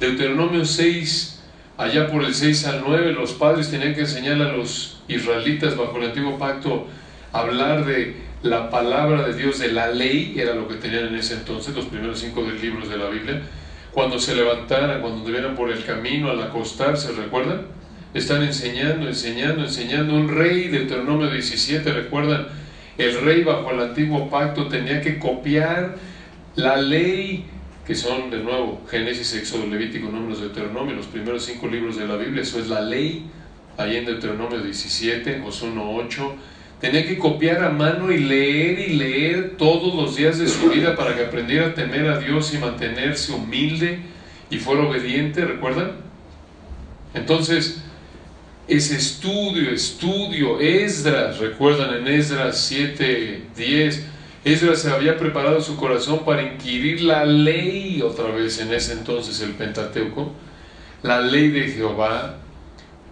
Deuteronomio 0.00 0.64
6, 0.64 1.42
allá 1.76 2.08
por 2.08 2.24
el 2.24 2.34
6 2.34 2.66
al 2.68 2.82
9, 2.86 3.12
los 3.12 3.34
padres 3.34 3.70
tenían 3.70 3.94
que 3.94 4.00
enseñar 4.00 4.40
a 4.40 4.52
los 4.52 5.02
israelitas 5.08 5.76
bajo 5.76 5.98
el 5.98 6.06
antiguo 6.06 6.38
pacto 6.38 6.86
hablar 7.32 7.84
de 7.84 8.16
la 8.42 8.70
palabra 8.70 9.26
de 9.28 9.34
Dios, 9.34 9.58
de 9.58 9.72
la 9.72 9.88
ley, 9.88 10.36
era 10.38 10.54
lo 10.54 10.68
que 10.68 10.76
tenían 10.76 11.08
en 11.08 11.16
ese 11.16 11.34
entonces, 11.34 11.74
los 11.74 11.84
primeros 11.84 12.18
cinco 12.18 12.42
libros 12.42 12.88
de 12.88 12.96
la 12.96 13.10
Biblia. 13.10 13.42
Cuando 13.92 14.18
se 14.18 14.34
levantaran, 14.34 15.02
cuando 15.02 15.18
anduvieran 15.18 15.54
por 15.54 15.70
el 15.70 15.84
camino 15.84 16.30
al 16.30 16.42
acostarse, 16.42 17.12
¿recuerdan? 17.12 17.75
Están 18.16 18.42
enseñando, 18.42 19.08
enseñando, 19.08 19.62
enseñando. 19.62 20.14
Un 20.14 20.28
rey, 20.28 20.68
Deuteronomio 20.68 21.30
17, 21.30 21.92
recuerdan, 21.92 22.46
el 22.96 23.20
rey 23.20 23.44
bajo 23.44 23.70
el 23.72 23.80
antiguo 23.80 24.30
pacto 24.30 24.68
tenía 24.68 25.02
que 25.02 25.18
copiar 25.18 25.96
la 26.54 26.78
ley, 26.78 27.44
que 27.86 27.94
son 27.94 28.30
de 28.30 28.38
nuevo 28.38 28.80
Génesis, 28.90 29.34
Éxodo, 29.34 29.66
Levítico, 29.66 30.08
Números, 30.08 30.40
Deuteronomio, 30.40 30.96
los 30.96 31.08
primeros 31.08 31.44
cinco 31.44 31.66
libros 31.66 31.98
de 31.98 32.08
la 32.08 32.16
Biblia, 32.16 32.40
eso 32.40 32.58
es 32.58 32.68
la 32.68 32.80
ley, 32.80 33.26
ahí 33.76 33.96
en 33.96 34.06
Deuteronomio 34.06 34.62
17, 34.62 35.40
Josué 35.40 35.68
1.8. 35.74 36.32
Tenía 36.80 37.06
que 37.06 37.18
copiar 37.18 37.62
a 37.64 37.68
mano 37.68 38.10
y 38.10 38.18
leer 38.18 38.78
y 38.78 38.96
leer 38.96 39.56
todos 39.58 39.94
los 39.94 40.16
días 40.16 40.38
de 40.38 40.48
su 40.48 40.70
vida 40.70 40.96
para 40.96 41.14
que 41.14 41.26
aprendiera 41.26 41.66
a 41.66 41.74
temer 41.74 42.08
a 42.08 42.18
Dios 42.18 42.54
y 42.54 42.58
mantenerse 42.58 43.32
humilde 43.32 43.98
y 44.48 44.56
fuera 44.56 44.84
obediente, 44.84 45.44
¿recuerdan? 45.44 45.92
Entonces, 47.12 47.82
ese 48.68 48.96
estudio, 48.96 49.70
estudio, 49.70 50.58
Esdras, 50.60 51.38
recuerdan 51.38 51.94
en 51.94 52.08
Esdras 52.08 52.58
7, 52.58 53.42
10, 53.56 54.06
Esdras 54.44 54.80
se 54.80 54.90
había 54.90 55.16
preparado 55.16 55.60
su 55.60 55.76
corazón 55.76 56.24
para 56.24 56.42
inquirir 56.42 57.00
la 57.02 57.24
ley, 57.24 58.02
otra 58.02 58.26
vez 58.26 58.60
en 58.60 58.72
ese 58.72 58.92
entonces 58.92 59.40
el 59.40 59.52
Pentateuco, 59.52 60.32
la 61.02 61.20
ley 61.20 61.50
de 61.50 61.68
Jehová, 61.68 62.38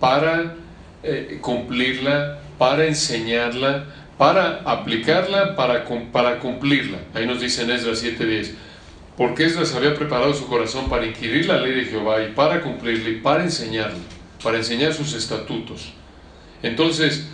para 0.00 0.54
eh, 1.04 1.38
cumplirla, 1.40 2.40
para 2.58 2.86
enseñarla, 2.86 3.84
para 4.18 4.60
aplicarla, 4.64 5.54
para, 5.54 5.84
para 6.12 6.38
cumplirla. 6.40 6.98
Ahí 7.14 7.26
nos 7.26 7.40
dice 7.40 7.62
en 7.62 7.70
Esdras 7.70 8.02
7:10, 8.02 8.54
porque 9.16 9.44
Esdras 9.44 9.74
había 9.74 9.94
preparado 9.94 10.34
su 10.34 10.46
corazón 10.48 10.88
para 10.88 11.06
inquirir 11.06 11.46
la 11.46 11.58
ley 11.58 11.74
de 11.74 11.84
Jehová 11.84 12.22
y 12.24 12.32
para 12.32 12.60
cumplirla 12.60 13.08
y 13.08 13.20
para 13.20 13.44
enseñarla 13.44 14.13
para 14.44 14.58
enseñar 14.58 14.92
sus 14.92 15.14
estatutos. 15.14 15.94
Entonces, 16.62 17.26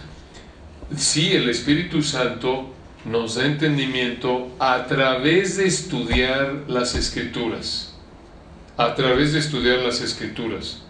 sí, 0.96 1.32
el 1.32 1.50
Espíritu 1.50 2.02
Santo 2.02 2.72
nos 3.04 3.34
da 3.34 3.46
entendimiento 3.46 4.54
a 4.60 4.86
través 4.86 5.56
de 5.56 5.66
estudiar 5.66 6.64
las 6.68 6.94
escrituras, 6.94 7.96
a 8.76 8.94
través 8.94 9.32
de 9.32 9.40
estudiar 9.40 9.80
las 9.80 10.00
escrituras. 10.00 10.82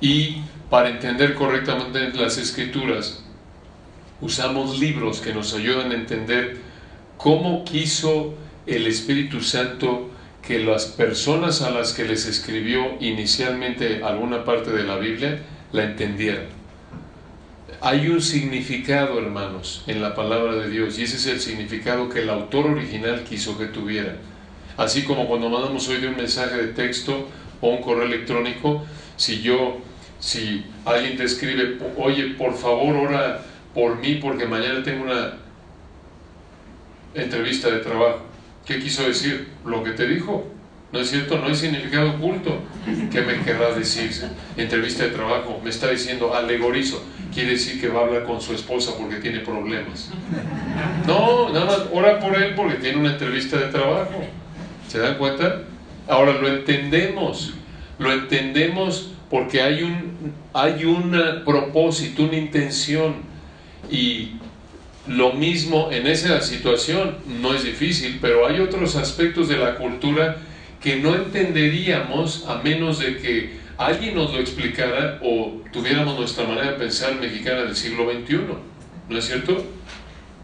Y 0.00 0.42
para 0.68 0.90
entender 0.90 1.34
correctamente 1.34 2.18
las 2.18 2.36
escrituras, 2.36 3.22
usamos 4.20 4.80
libros 4.80 5.20
que 5.20 5.32
nos 5.32 5.54
ayudan 5.54 5.92
a 5.92 5.94
entender 5.94 6.58
cómo 7.16 7.64
quiso 7.64 8.34
el 8.66 8.88
Espíritu 8.88 9.40
Santo 9.40 10.10
que 10.42 10.58
las 10.58 10.86
personas 10.86 11.62
a 11.62 11.70
las 11.70 11.92
que 11.92 12.04
les 12.04 12.26
escribió 12.26 12.96
inicialmente 12.98 14.02
alguna 14.02 14.44
parte 14.44 14.70
de 14.70 14.82
la 14.82 14.96
Biblia 14.96 15.40
la 15.72 15.84
entendieran. 15.84 16.44
Hay 17.80 18.08
un 18.08 18.20
significado, 18.20 19.18
hermanos, 19.18 19.84
en 19.86 20.02
la 20.02 20.14
palabra 20.14 20.54
de 20.54 20.68
Dios 20.68 20.98
y 20.98 21.04
ese 21.04 21.16
es 21.16 21.26
el 21.26 21.40
significado 21.40 22.08
que 22.08 22.20
el 22.20 22.30
autor 22.30 22.66
original 22.66 23.24
quiso 23.24 23.56
que 23.56 23.66
tuviera. 23.66 24.16
Así 24.76 25.04
como 25.04 25.26
cuando 25.26 25.48
mandamos 25.48 25.88
hoy 25.88 26.00
de 26.00 26.08
un 26.08 26.16
mensaje 26.16 26.56
de 26.56 26.68
texto 26.72 27.28
o 27.60 27.68
un 27.70 27.82
correo 27.82 28.04
electrónico, 28.04 28.84
si 29.16 29.40
yo 29.40 29.80
Si 30.20 30.64
alguien 30.84 31.16
te 31.16 31.24
escribe, 31.24 31.78
oye, 31.96 32.34
por 32.36 32.54
favor, 32.54 32.94
ora 32.94 33.40
por 33.72 33.98
mí 33.98 34.16
porque 34.16 34.44
mañana 34.44 34.82
tengo 34.82 35.04
una 35.04 35.38
entrevista 37.14 37.70
de 37.70 37.78
trabajo. 37.78 38.20
¿Qué 38.66 38.78
quiso 38.78 39.04
decir? 39.04 39.48
Lo 39.64 39.82
que 39.82 39.92
te 39.92 40.06
dijo. 40.06 40.46
¿No 40.92 40.98
es 40.98 41.10
cierto? 41.10 41.38
No 41.38 41.46
hay 41.46 41.54
significado 41.54 42.10
oculto. 42.10 42.58
¿Qué 43.12 43.20
me 43.20 43.40
querrá 43.42 43.72
decir? 43.72 44.10
Entrevista 44.56 45.04
de 45.04 45.10
trabajo. 45.10 45.60
Me 45.62 45.70
está 45.70 45.88
diciendo 45.88 46.34
alegorizo. 46.34 47.04
Quiere 47.32 47.52
decir 47.52 47.80
que 47.80 47.88
va 47.88 48.00
a 48.00 48.04
hablar 48.04 48.24
con 48.24 48.40
su 48.40 48.54
esposa 48.54 48.92
porque 48.98 49.16
tiene 49.16 49.38
problemas. 49.40 50.10
No, 51.06 51.50
nada 51.50 51.66
más 51.66 51.78
ora 51.92 52.18
por 52.18 52.34
él 52.34 52.54
porque 52.56 52.74
tiene 52.74 52.98
una 52.98 53.12
entrevista 53.12 53.56
de 53.58 53.66
trabajo. 53.66 54.24
¿Se 54.88 54.98
dan 54.98 55.16
cuenta? 55.16 55.62
Ahora 56.08 56.32
lo 56.32 56.48
entendemos. 56.48 57.54
Lo 58.00 58.12
entendemos 58.12 59.12
porque 59.30 59.62
hay 59.62 59.84
un, 59.84 60.34
hay 60.52 60.84
un 60.84 61.42
propósito, 61.44 62.24
una 62.24 62.36
intención. 62.36 63.14
Y 63.88 64.32
lo 65.06 65.34
mismo 65.34 65.88
en 65.92 66.08
esa 66.08 66.40
situación 66.40 67.16
no 67.40 67.54
es 67.54 67.62
difícil, 67.62 68.18
pero 68.20 68.44
hay 68.44 68.58
otros 68.58 68.96
aspectos 68.96 69.48
de 69.48 69.56
la 69.56 69.76
cultura 69.76 70.38
que 70.80 70.96
no 70.96 71.14
entenderíamos 71.14 72.46
a 72.48 72.56
menos 72.56 72.98
de 72.98 73.18
que 73.18 73.60
alguien 73.76 74.14
nos 74.14 74.32
lo 74.32 74.40
explicara 74.40 75.18
o 75.22 75.62
tuviéramos 75.72 76.18
nuestra 76.18 76.46
manera 76.46 76.72
de 76.72 76.78
pensar 76.78 77.20
mexicana 77.20 77.62
del 77.62 77.76
siglo 77.76 78.10
XXI. 78.10 78.40
¿No 79.08 79.18
es 79.18 79.26
cierto? 79.26 79.64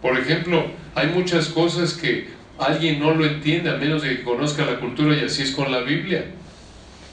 Por 0.03 0.19
ejemplo, 0.19 0.67
hay 0.95 1.09
muchas 1.09 1.49
cosas 1.49 1.95
que 1.95 2.29
alguien 2.59 3.01
no 3.01 3.15
lo 3.15 3.25
entiende 3.25 3.71
a 3.71 3.77
menos 3.77 4.03
de 4.03 4.17
que 4.17 4.23
conozca 4.23 4.65
la 4.65 4.79
cultura 4.79 5.17
y 5.17 5.25
así 5.25 5.43
es 5.43 5.53
con 5.53 5.71
la 5.71 5.81
Biblia. 5.81 6.27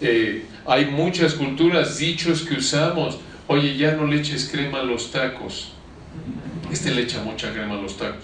Eh, 0.01 0.45
hay 0.65 0.85
muchas 0.85 1.33
culturas, 1.33 1.97
dichos 1.97 2.43
que 2.43 2.55
usamos. 2.55 3.19
Oye, 3.47 3.77
ya 3.77 3.95
no 3.95 4.05
le 4.05 4.17
eches 4.17 4.49
crema 4.51 4.79
a 4.79 4.83
los 4.83 5.11
tacos. 5.11 5.73
Este 6.71 6.91
le 6.91 7.03
echa 7.03 7.21
mucha 7.21 7.51
crema 7.51 7.77
a 7.77 7.81
los 7.81 7.97
tacos. 7.97 8.23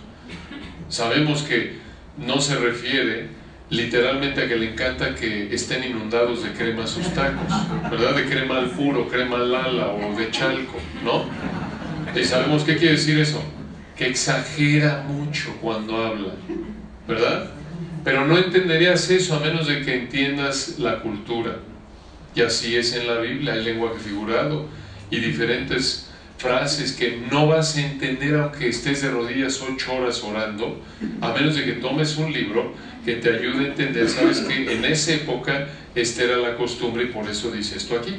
Sabemos 0.89 1.43
que 1.43 1.77
no 2.17 2.41
se 2.41 2.55
refiere 2.55 3.38
literalmente 3.69 4.43
a 4.43 4.47
que 4.47 4.55
le 4.55 4.71
encanta 4.71 5.13
que 5.13 5.53
estén 5.53 5.83
inundados 5.83 6.43
de 6.43 6.51
crema 6.53 6.87
sus 6.87 7.13
tacos, 7.13 7.53
¿verdad? 7.89 8.15
De 8.15 8.25
crema 8.25 8.57
al 8.57 8.71
puro, 8.71 9.07
crema 9.07 9.37
al 9.37 9.53
ala 9.53 9.87
o 9.89 10.15
de 10.17 10.31
chalco, 10.31 10.77
¿no? 11.03 11.25
Y 12.19 12.23
sabemos 12.25 12.63
qué 12.63 12.77
quiere 12.77 12.93
decir 12.93 13.19
eso, 13.19 13.43
que 13.95 14.07
exagera 14.07 15.05
mucho 15.07 15.55
cuando 15.61 16.03
habla, 16.03 16.33
¿verdad? 17.07 17.51
Pero 18.03 18.25
no 18.25 18.37
entenderías 18.37 19.09
eso 19.11 19.35
a 19.35 19.39
menos 19.39 19.67
de 19.67 19.81
que 19.81 19.95
entiendas 19.95 20.79
la 20.79 21.01
cultura. 21.01 21.57
Y 22.33 22.41
así 22.41 22.75
es 22.75 22.95
en 22.95 23.07
la 23.07 23.19
Biblia, 23.19 23.53
hay 23.53 23.63
lenguaje 23.63 23.99
figurado 23.99 24.65
y 25.11 25.19
diferentes 25.19 26.09
frases 26.37 26.93
que 26.93 27.21
no 27.29 27.47
vas 27.47 27.75
a 27.75 27.81
entender 27.81 28.35
aunque 28.35 28.69
estés 28.69 29.01
de 29.01 29.11
rodillas 29.11 29.61
ocho 29.61 29.93
horas 29.93 30.23
orando, 30.23 30.81
a 31.21 31.33
menos 31.33 31.55
de 31.55 31.65
que 31.65 31.73
tomes 31.73 32.17
un 32.17 32.31
libro 32.31 32.73
que 33.09 33.15
te 33.15 33.29
ayude 33.33 33.65
a 33.65 33.67
entender, 33.69 34.07
sabes 34.07 34.41
que 34.41 34.71
en 34.71 34.85
esa 34.85 35.15
época 35.15 35.67
esta 35.95 36.23
era 36.23 36.37
la 36.37 36.55
costumbre 36.55 37.05
y 37.05 37.07
por 37.07 37.27
eso 37.27 37.49
dice 37.49 37.75
esto 37.75 37.97
aquí. 37.97 38.17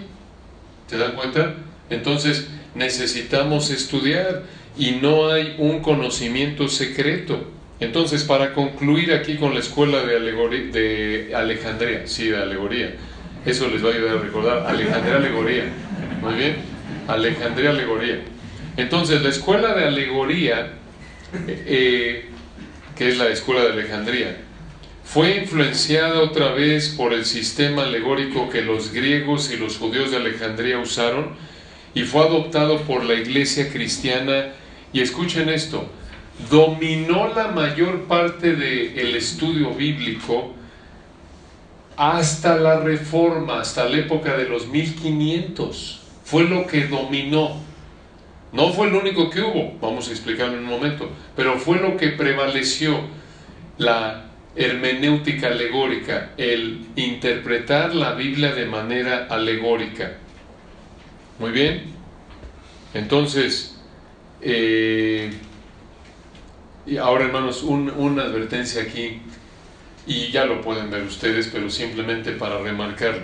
¿Te 0.89 0.99
dan 0.99 1.13
cuenta? 1.13 1.55
Entonces 1.91 2.49
necesitamos 2.75 3.71
estudiar 3.71 4.43
y 4.77 4.93
no 5.01 5.31
hay 5.31 5.55
un 5.59 5.81
conocimiento 5.81 6.67
secreto. 6.67 7.47
Entonces, 7.79 8.25
para 8.25 8.53
concluir 8.53 9.13
aquí 9.13 9.37
con 9.37 9.55
la 9.55 9.61
escuela 9.61 10.03
de, 10.03 10.17
alegoría, 10.17 10.73
de 10.73 11.33
Alejandría, 11.37 12.09
sí, 12.09 12.27
de 12.27 12.39
alegoría, 12.39 12.95
eso 13.47 13.69
les 13.69 13.85
va 13.85 13.91
a 13.91 13.93
ayudar 13.93 14.19
a 14.19 14.21
recordar, 14.21 14.67
Alejandría 14.67 15.17
Alegoría, 15.17 15.65
muy 16.21 16.35
bien, 16.35 16.57
Alejandría 17.07 17.71
Alegoría. 17.71 18.19
Entonces, 18.77 19.23
la 19.23 19.29
escuela 19.29 19.73
de 19.73 19.85
alegoría, 19.85 20.73
eh, 21.47 21.65
eh, 21.67 22.25
que 22.97 23.09
es 23.09 23.19
la 23.19 23.29
escuela 23.29 23.63
de 23.63 23.73
Alejandría, 23.73 24.50
fue 25.13 25.39
influenciada 25.39 26.21
otra 26.21 26.53
vez 26.53 26.91
por 26.91 27.13
el 27.13 27.25
sistema 27.25 27.83
alegórico 27.83 28.49
que 28.49 28.63
los 28.63 28.93
griegos 28.93 29.51
y 29.51 29.57
los 29.57 29.77
judíos 29.77 30.13
de 30.13 30.19
Alejandría 30.19 30.79
usaron 30.79 31.31
y 31.95 32.05
fue 32.05 32.25
adoptado 32.25 32.83
por 32.83 33.03
la 33.03 33.15
iglesia 33.15 33.73
cristiana 33.73 34.53
y 34.93 35.01
escuchen 35.01 35.49
esto, 35.49 35.85
dominó 36.49 37.35
la 37.35 37.49
mayor 37.49 38.05
parte 38.05 38.55
del 38.55 39.17
estudio 39.17 39.75
bíblico 39.75 40.55
hasta 41.97 42.55
la 42.55 42.79
reforma, 42.79 43.63
hasta 43.63 43.89
la 43.89 43.97
época 43.97 44.37
de 44.37 44.49
los 44.49 44.69
1500. 44.69 46.03
Fue 46.23 46.45
lo 46.45 46.69
que 46.69 46.87
dominó. 46.87 47.57
No 48.53 48.73
fue 48.73 48.89
lo 48.89 49.01
único 49.01 49.29
que 49.29 49.41
hubo, 49.41 49.77
vamos 49.81 50.09
a 50.09 50.13
explicarlo 50.13 50.57
en 50.57 50.61
un 50.61 50.71
momento, 50.71 51.11
pero 51.35 51.59
fue 51.59 51.79
lo 51.79 51.97
que 51.97 52.11
prevaleció. 52.11 53.01
La 53.77 54.30
hermenéutica 54.57 55.49
alegórica, 55.49 56.31
el 56.37 56.87
interpretar 56.97 57.95
la 57.95 58.15
Biblia 58.15 58.53
de 58.53 58.67
manera 58.67 59.27
alegórica. 59.31 60.17
Muy 61.39 61.53
bien. 61.53 61.85
Entonces, 62.93 63.79
eh, 64.41 65.31
y 66.87 66.97
ahora 66.97 67.27
hermanos, 67.27 67.63
una 67.63 68.23
advertencia 68.23 68.83
aquí, 68.83 69.21
y 70.07 70.31
ya 70.33 70.45
lo 70.45 70.61
pueden 70.61 70.91
ver 70.91 71.03
ustedes, 71.03 71.49
pero 71.53 71.71
simplemente 71.71 72.33
para 72.33 72.59
remarcarlo. 72.59 73.23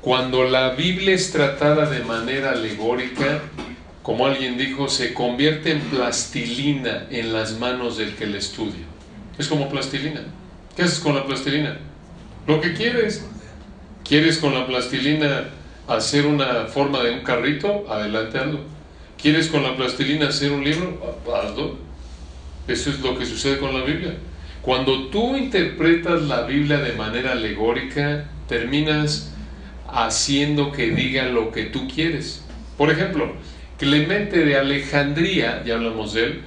Cuando 0.00 0.44
la 0.44 0.70
Biblia 0.70 1.14
es 1.14 1.30
tratada 1.30 1.88
de 1.88 2.02
manera 2.04 2.52
alegórica, 2.52 3.42
como 4.02 4.26
alguien 4.26 4.56
dijo, 4.56 4.88
se 4.88 5.12
convierte 5.12 5.72
en 5.72 5.80
plastilina 5.82 7.06
en 7.10 7.32
las 7.32 7.58
manos 7.58 7.98
del 7.98 8.16
que 8.16 8.26
la 8.26 8.38
estudia. 8.38 8.86
Es 9.38 9.46
como 9.46 9.68
plastilina. 9.68 10.22
¿Qué 10.76 10.82
haces 10.82 11.00
con 11.00 11.14
la 11.14 11.24
plastilina? 11.24 11.78
Lo 12.46 12.60
que 12.60 12.74
quieres. 12.74 13.26
¿Quieres 14.04 14.38
con 14.38 14.54
la 14.54 14.66
plastilina 14.66 15.50
hacer 15.86 16.26
una 16.26 16.66
forma 16.66 17.02
de 17.02 17.12
un 17.12 17.20
carrito? 17.20 17.86
Adelante, 17.88 18.38
hazlo. 18.38 18.60
¿Quieres 19.20 19.48
con 19.48 19.62
la 19.62 19.76
plastilina 19.76 20.28
hacer 20.28 20.52
un 20.52 20.64
libro? 20.64 21.16
Hazlo. 21.34 21.76
Eso 22.66 22.90
es 22.90 23.00
lo 23.00 23.18
que 23.18 23.26
sucede 23.26 23.58
con 23.58 23.74
la 23.74 23.84
Biblia. 23.84 24.14
Cuando 24.62 25.08
tú 25.08 25.36
interpretas 25.36 26.22
la 26.22 26.42
Biblia 26.42 26.78
de 26.78 26.92
manera 26.92 27.32
alegórica, 27.32 28.26
terminas 28.48 29.32
haciendo 29.88 30.72
que 30.72 30.90
diga 30.90 31.24
lo 31.24 31.50
que 31.50 31.64
tú 31.64 31.88
quieres. 31.88 32.44
Por 32.76 32.90
ejemplo, 32.90 33.34
Clemente 33.80 34.44
de 34.44 34.58
Alejandría, 34.58 35.64
ya 35.64 35.76
hablamos 35.76 36.12
de 36.12 36.24
él, 36.24 36.40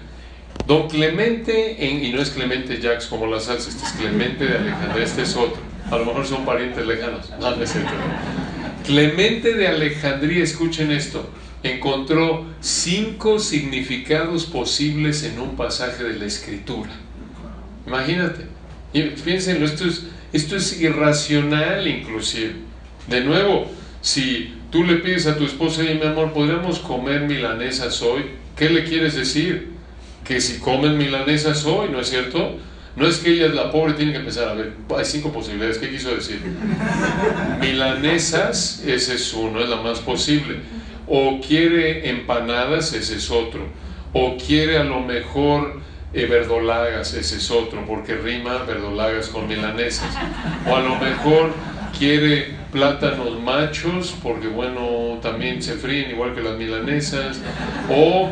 Don 0.68 0.88
Clemente, 0.88 1.78
y 1.80 2.12
no 2.14 2.22
es 2.22 2.30
Clemente 2.30 2.80
Jacques 2.80 3.08
como 3.08 3.28
la 3.28 3.40
salsa, 3.40 3.70
este 3.70 3.86
es 3.86 3.92
Clemente 3.94 4.46
de 4.46 4.58
Alejandría, 4.58 5.04
este 5.04 5.24
es 5.24 5.36
otro. 5.36 5.62
A 5.92 5.98
lo 5.98 6.06
mejor 6.06 6.26
son 6.26 6.46
parientes 6.46 6.86
lejanos. 6.86 7.30
No, 7.40 7.56
no 7.56 7.64
es 7.64 7.74
Clemente 8.86 9.56
de 9.56 9.68
Alejandría, 9.68 10.44
escuchen 10.44 10.92
esto, 10.92 11.30
encontró 11.64 12.46
cinco 12.62 13.40
significados 13.40 14.46
posibles 14.46 15.24
en 15.24 15.40
un 15.40 15.56
pasaje 15.56 16.04
de 16.04 16.18
la 16.18 16.26
Escritura. 16.26 16.92
Imagínate. 17.86 18.46
Piénsenlo, 18.94 19.66
esto 19.66 19.86
es, 19.86 20.08
esto 20.32 20.56
es 20.56 20.80
irracional 20.80 21.88
inclusive. 21.88 22.54
De 23.08 23.22
nuevo, 23.22 23.70
si 24.02 24.54
tú 24.72 24.84
le 24.84 24.98
pides 24.98 25.28
a 25.28 25.38
tu 25.38 25.46
esposa, 25.46 25.84
y 25.84 25.96
mi 25.96 26.06
amor, 26.06 26.32
¿podríamos 26.32 26.80
comer 26.80 27.22
milanesas 27.22 28.02
hoy? 28.02 28.24
¿Qué 28.56 28.70
le 28.70 28.84
quieres 28.84 29.16
decir? 29.16 29.73
Que 30.24 30.42
si 30.42 30.60
comen 30.60 30.98
milanesas 30.98 31.66
hoy, 31.66 31.90
¿no 31.90 32.00
es 32.00 32.10
cierto? 32.10 32.58
No 32.96 33.08
es 33.08 33.18
que 33.18 33.32
ella 33.32 33.48
es 33.48 33.54
la 33.56 33.72
pobre, 33.72 33.94
tiene 33.94 34.12
que 34.12 34.20
empezar 34.20 34.50
a 34.50 34.54
ver, 34.54 34.74
hay 34.96 35.06
cinco 35.06 35.32
posibilidades, 35.32 35.80
¿qué 35.80 35.90
quiso 35.90 36.14
decir? 36.14 36.42
Milanesas, 37.60 38.84
ese 38.86 39.16
es 39.16 39.34
uno, 39.34 39.62
es 39.62 39.70
la 39.70 39.78
más 39.78 40.00
posible. 40.00 40.58
O 41.08 41.40
quiere 41.46 42.10
empanadas, 42.10 42.94
ese 42.94 43.16
es 43.16 43.32
otro. 43.32 43.62
O 44.14 44.38
quiere 44.38 44.78
a 44.78 44.84
lo 44.84 45.00
mejor 45.00 45.82
eh, 46.14 46.28
verdolagas, 46.28 47.16
ese 47.16 47.38
es 47.38 47.50
otro, 47.50 47.84
porque 47.88 48.16
rima 48.16 48.60
verdolagas 48.60 49.30
con 49.30 49.48
milanesas. 49.48 50.16
O 50.70 50.76
a 50.76 50.82
lo 50.82 50.96
mejor 50.98 51.52
quiere 51.98 52.56
plátanos 52.72 53.42
machos, 53.42 54.16
porque 54.22 54.48
bueno, 54.48 55.18
también 55.22 55.64
se 55.64 55.74
fríen 55.74 56.12
igual 56.12 56.36
que 56.36 56.42
las 56.42 56.58
milanesas. 56.58 57.40
O 57.90 58.30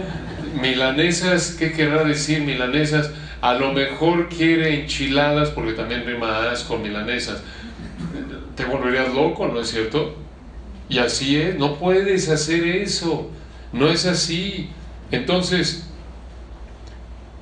milanesas, 0.60 1.56
¿qué 1.58 1.72
querrá 1.72 2.04
decir 2.04 2.42
milanesas? 2.42 3.12
A 3.42 3.54
lo 3.54 3.74
mejor 3.74 4.30
quiere 4.30 4.82
enchiladas, 4.82 5.50
porque 5.50 5.74
también 5.74 6.06
rima 6.06 6.54
con 6.68 6.82
milanesas. 6.82 7.42
Te 8.56 8.66
volverías 8.66 9.14
loco, 9.14 9.48
¿no 9.48 9.62
es 9.62 9.70
cierto? 9.70 10.16
Y 10.90 11.00
así 11.00 11.38
es, 11.38 11.58
no 11.58 11.76
puedes 11.76 12.30
hacer 12.30 12.66
eso, 12.66 13.30
no 13.72 13.90
es 13.90 14.06
así. 14.06 14.70
Entonces, 15.12 15.88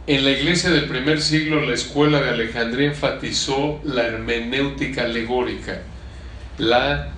en 0.08 0.24
la 0.24 0.32
iglesia 0.32 0.70
del 0.70 0.86
primer 0.86 1.22
siglo, 1.22 1.62
la 1.62 1.74
escuela 1.74 2.22
de 2.22 2.30
Alejandría 2.30 2.88
enfatizó 2.88 3.80
la 3.84 4.08
hermenéutica 4.08 5.04
alegórica, 5.04 5.82
la 6.58 7.10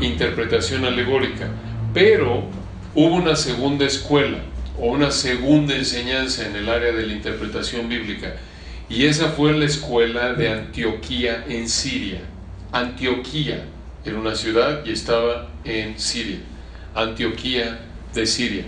interpretación 0.00 0.86
alegórica 0.86 1.48
Pero 1.92 2.44
hubo 2.94 3.14
una 3.14 3.36
segunda 3.36 3.84
escuela 3.84 4.38
o 4.78 4.86
una 4.86 5.10
segunda 5.10 5.74
enseñanza 5.74 6.46
en 6.46 6.56
el 6.56 6.68
área 6.68 6.92
de 6.92 7.06
la 7.06 7.12
interpretación 7.12 7.88
bíblica. 7.88 8.36
Y 8.88 9.06
esa 9.06 9.30
fue 9.30 9.52
la 9.52 9.64
escuela 9.64 10.34
de 10.34 10.48
Antioquía 10.48 11.44
en 11.48 11.68
Siria. 11.68 12.20
Antioquía 12.72 13.64
era 14.04 14.18
una 14.18 14.34
ciudad 14.34 14.84
y 14.84 14.92
estaba 14.92 15.50
en 15.64 15.98
Siria. 15.98 16.38
Antioquía 16.94 17.80
de 18.14 18.26
Siria. 18.26 18.64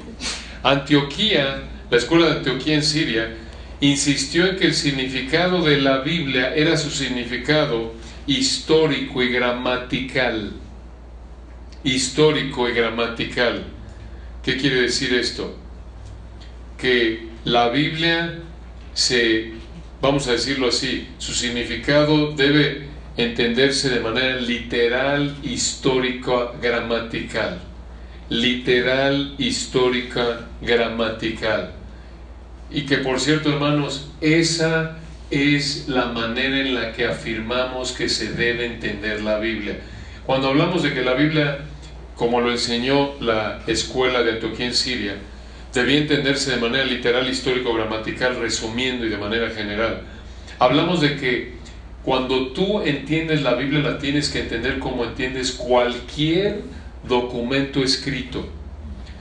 Antioquía, 0.63 1.63
la 1.91 1.97
escuela 1.97 2.27
de 2.27 2.33
Antioquía 2.39 2.75
en 2.75 2.83
Siria, 2.83 3.37
insistió 3.81 4.47
en 4.47 4.57
que 4.57 4.67
el 4.67 4.75
significado 4.75 5.63
de 5.63 5.81
la 5.81 5.99
Biblia 6.01 6.55
era 6.55 6.77
su 6.77 6.91
significado 6.91 7.95
histórico 8.27 9.23
y 9.23 9.29
gramatical. 9.29 10.53
Histórico 11.85 12.69
y 12.69 12.73
gramatical. 12.73 13.65
¿Qué 14.43 14.57
quiere 14.57 14.83
decir 14.83 15.15
esto? 15.15 15.57
Que 16.79 17.29
la 17.45 17.69
Biblia 17.69 18.39
se, 18.95 19.53
vamos 20.01 20.29
a 20.29 20.33
decirlo 20.33 20.69
así, 20.69 21.09
su 21.19 21.33
significado 21.35 22.33
debe 22.33 22.89
entenderse 23.17 23.91
de 23.91 24.01
manera 24.01 24.41
literal, 24.41 25.37
histórica, 25.43 26.53
gramatical. 26.63 27.61
Literal, 28.31 29.35
histórica, 29.39 30.47
gramatical. 30.61 31.73
Y 32.71 32.83
que 32.83 32.99
por 32.99 33.19
cierto, 33.19 33.51
hermanos, 33.51 34.11
esa 34.21 34.99
es 35.31 35.89
la 35.89 36.07
manera 36.07 36.59
en 36.61 36.75
la 36.75 36.93
que 36.93 37.07
afirmamos 37.07 37.93
que 37.93 38.09
se 38.09 38.33
debe 38.33 38.67
entender 38.67 39.23
la 39.23 39.39
Biblia. 39.39 39.81
Cuando 40.27 40.49
hablamos 40.49 40.83
de 40.83 40.95
que 40.95 41.03
la 41.03 41.15
Biblia, 41.15 41.59
como 42.15 42.41
lo 42.41 42.51
enseñó 42.51 43.15
la 43.21 43.63
escuela 43.67 44.23
de 44.23 44.33
Antioquía 44.33 44.67
en 44.67 44.75
Siria, 44.75 45.17
debía 45.75 45.99
entenderse 45.99 46.53
de 46.53 46.57
manera 46.57 46.85
literal, 46.85 47.29
histórico, 47.29 47.75
gramatical, 47.75 48.37
resumiendo 48.37 49.07
y 49.07 49.11
de 49.11 49.19
manera 49.19 49.51
general. 49.51 50.03
Hablamos 50.59 51.01
de 51.01 51.17
que 51.17 51.53
cuando 52.03 52.49
tú 52.49 52.81
entiendes 52.83 53.43
la 53.43 53.55
Biblia 53.55 53.81
la 53.81 53.99
tienes 53.99 54.31
que 54.31 54.41
entender 54.41 54.79
como 54.79 55.05
entiendes 55.05 55.53
cualquier 55.53 56.63
documento 57.07 57.83
escrito, 57.83 58.49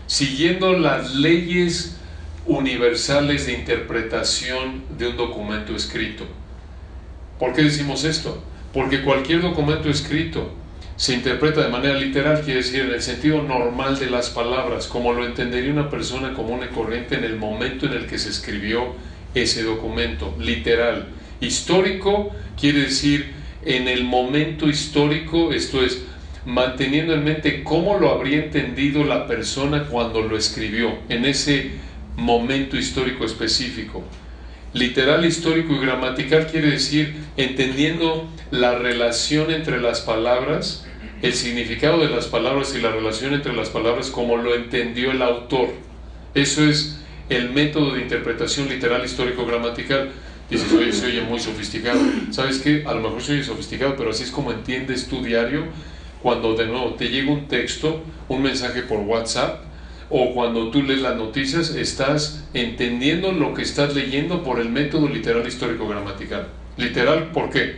siguiendo 0.08 0.74
las 0.74 1.16
leyes 1.16 1.98
universales 2.46 3.46
de 3.46 3.54
interpretación 3.54 4.84
de 4.98 5.10
un 5.10 5.18
documento 5.18 5.76
escrito. 5.76 6.26
¿Por 7.40 7.54
qué 7.54 7.64
decimos 7.64 8.04
esto? 8.04 8.42
Porque 8.74 9.04
cualquier 9.04 9.42
documento 9.42 9.90
escrito 9.90 10.52
se 10.96 11.14
interpreta 11.14 11.62
de 11.62 11.70
manera 11.70 11.94
literal, 11.94 12.42
quiere 12.42 12.62
decir 12.62 12.82
en 12.82 12.92
el 12.92 13.02
sentido 13.02 13.44
normal 13.44 14.00
de 14.00 14.10
las 14.10 14.30
palabras, 14.30 14.88
como 14.88 15.14
lo 15.14 15.26
entendería 15.26 15.72
una 15.72 15.90
persona 15.90 16.34
común 16.34 16.62
y 16.64 16.74
corriente 16.74 17.16
en 17.16 17.24
el 17.24 17.36
momento 17.36 17.86
en 17.86 17.94
el 17.94 18.08
que 18.08 18.18
se 18.18 18.30
escribió 18.30 18.96
ese 19.36 19.64
documento, 19.64 20.36
literal. 20.40 21.10
Histórico 21.40 22.32
quiere 22.60 22.82
decir 22.82 23.32
en 23.64 23.88
el 23.88 24.06
momento 24.06 24.68
histórico, 24.68 25.52
esto 25.52 25.84
es, 25.84 26.02
manteniendo 26.46 27.14
en 27.14 27.26
mente 27.26 27.64
cómo 27.64 28.00
lo 28.00 28.10
habría 28.10 28.46
entendido 28.46 29.04
la 29.04 29.28
persona 29.28 29.84
cuando 29.84 30.22
lo 30.22 30.38
escribió, 30.38 30.98
en 31.10 31.26
ese 31.26 31.72
momento 32.16 32.78
histórico 32.78 33.26
específico. 33.26 34.04
Literal, 34.74 35.26
histórico 35.26 35.74
y 35.74 35.80
gramatical 35.80 36.48
quiere 36.48 36.72
decir 36.72 37.16
entendiendo 37.38 38.30
la 38.52 38.76
relación 38.76 39.52
entre 39.52 39.80
las 39.82 40.02
palabras, 40.02 40.86
el 41.22 41.34
significado 41.34 42.00
de 42.00 42.10
las 42.10 42.28
palabras 42.28 42.76
y 42.76 42.82
la 42.82 42.92
relación 42.92 43.34
entre 43.34 43.54
las 43.54 43.70
palabras 43.70 44.10
como 44.10 44.38
lo 44.38 44.54
entendió 44.54 45.12
el 45.12 45.22
autor. 45.22 45.70
Eso 46.36 46.64
es 46.64 47.00
el 47.30 47.50
método 47.50 47.94
de 47.94 48.02
interpretación 48.02 48.70
literal, 48.70 49.04
histórico, 49.04 49.46
gramatical. 49.46 50.12
Dices, 50.50 50.72
oye, 50.72 50.94
se 50.94 51.08
oye 51.08 51.22
muy 51.22 51.40
sofisticado. 51.40 52.00
¿Sabes 52.32 52.60
qué? 52.60 52.84
A 52.86 52.94
lo 52.94 53.02
mejor 53.02 53.22
se 53.22 53.34
oye 53.34 53.44
sofisticado, 53.44 53.96
pero 53.98 54.12
así 54.12 54.24
es 54.24 54.32
como 54.32 54.52
entiendes 54.52 55.08
tu 55.08 55.24
diario 55.24 55.66
cuando 56.22 56.56
de 56.56 56.66
nuevo 56.66 56.94
te 56.96 57.10
llega 57.10 57.32
un 57.32 57.48
texto, 57.48 58.02
un 58.28 58.42
mensaje 58.42 58.82
por 58.84 59.00
WhatsApp, 59.00 59.62
o 60.10 60.34
cuando 60.34 60.70
tú 60.70 60.84
lees 60.84 61.02
las 61.02 61.16
noticias, 61.16 61.72
estás 61.72 62.46
entendiendo 62.54 63.32
lo 63.32 63.54
que 63.54 63.62
estás 63.62 63.94
leyendo 63.94 64.44
por 64.44 64.60
el 64.60 64.70
método 64.70 65.08
literal 65.08 65.46
histórico 65.46 65.88
gramatical. 65.88 66.48
Literal, 66.78 67.32
¿por 67.32 67.50
qué? 67.50 67.76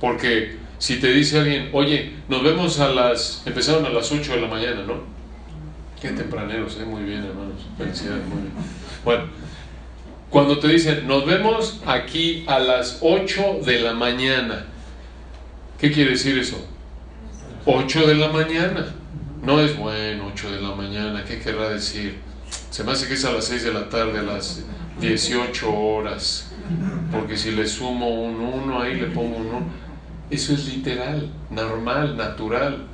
Porque 0.00 0.56
si 0.78 1.00
te 1.00 1.12
dice 1.12 1.38
alguien, 1.40 1.70
oye, 1.72 2.12
nos 2.28 2.42
vemos 2.42 2.78
a 2.78 2.88
las, 2.88 3.42
empezaron 3.46 3.84
a 3.86 3.88
las 3.88 4.12
8 4.12 4.34
de 4.34 4.40
la 4.40 4.48
mañana, 4.48 4.82
¿no? 4.86 5.02
Qué 6.00 6.10
tempraneros, 6.10 6.78
¿eh? 6.78 6.84
Muy 6.84 7.02
bien, 7.02 7.24
hermanos. 7.24 7.62
Felicidades, 7.78 8.24
muy 8.26 8.42
bien. 8.42 8.52
Bueno, 9.04 9.24
cuando 10.30 10.58
te 10.58 10.68
dicen, 10.68 11.06
nos 11.08 11.24
vemos 11.26 11.80
aquí 11.86 12.44
a 12.46 12.58
las 12.58 12.98
8 13.00 13.60
de 13.64 13.80
la 13.80 13.94
mañana, 13.94 14.66
¿qué 15.80 15.90
quiere 15.90 16.10
decir 16.10 16.38
eso? 16.38 16.64
8 17.64 18.06
de 18.06 18.14
la 18.16 18.28
mañana. 18.28 18.94
No 19.44 19.60
es 19.60 19.76
bueno 19.76 20.28
8 20.32 20.52
de 20.52 20.60
la 20.62 20.74
mañana, 20.74 21.22
¿qué 21.22 21.38
querrá 21.38 21.68
decir? 21.68 22.18
Se 22.70 22.82
me 22.82 22.92
hace 22.92 23.06
que 23.06 23.12
es 23.12 23.24
a 23.26 23.32
las 23.32 23.44
6 23.44 23.64
de 23.64 23.74
la 23.74 23.90
tarde, 23.90 24.20
a 24.20 24.22
las 24.22 24.64
18 25.00 25.70
horas. 25.70 26.50
Porque 27.12 27.36
si 27.36 27.50
le 27.50 27.66
sumo 27.66 28.08
un 28.08 28.40
1 28.40 28.80
ahí, 28.80 28.94
le 28.94 29.08
pongo 29.08 29.36
un 29.36 29.46
1. 29.46 29.66
Eso 30.30 30.54
es 30.54 30.66
literal, 30.66 31.30
normal, 31.50 32.16
natural. 32.16 32.86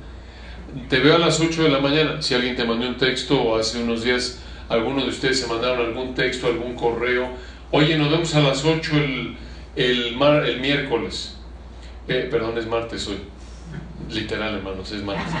Te 0.89 0.99
veo 0.99 1.15
a 1.15 1.19
las 1.19 1.39
8 1.39 1.63
de 1.63 1.69
la 1.69 1.79
mañana. 1.79 2.21
Si 2.21 2.33
alguien 2.33 2.57
te 2.57 2.65
mandó 2.65 2.85
un 2.85 2.97
texto 2.97 3.41
o 3.41 3.57
hace 3.57 3.81
unos 3.81 4.03
días 4.03 4.39
algunos 4.67 5.05
de 5.05 5.09
ustedes 5.09 5.39
se 5.39 5.47
mandaron 5.47 5.85
algún 5.85 6.13
texto, 6.15 6.47
algún 6.47 6.75
correo, 6.75 7.29
oye, 7.71 7.97
nos 7.97 8.11
vemos 8.11 8.35
a 8.35 8.41
las 8.41 8.65
8 8.65 8.91
el, 8.97 9.37
el, 9.77 10.21
el 10.21 10.59
miércoles. 10.59 11.37
Eh, 12.09 12.27
perdón, 12.29 12.57
es 12.57 12.67
martes 12.67 13.07
hoy. 13.07 13.30
Literal, 14.09 14.55
hermanos, 14.55 14.91
es 14.91 15.03
martes. 15.03 15.33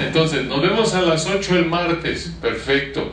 Entonces, 0.00 0.44
nos 0.44 0.60
vemos 0.60 0.94
a 0.94 1.02
las 1.02 1.26
8 1.26 1.56
el 1.56 1.66
martes. 1.66 2.32
Perfecto. 2.40 3.12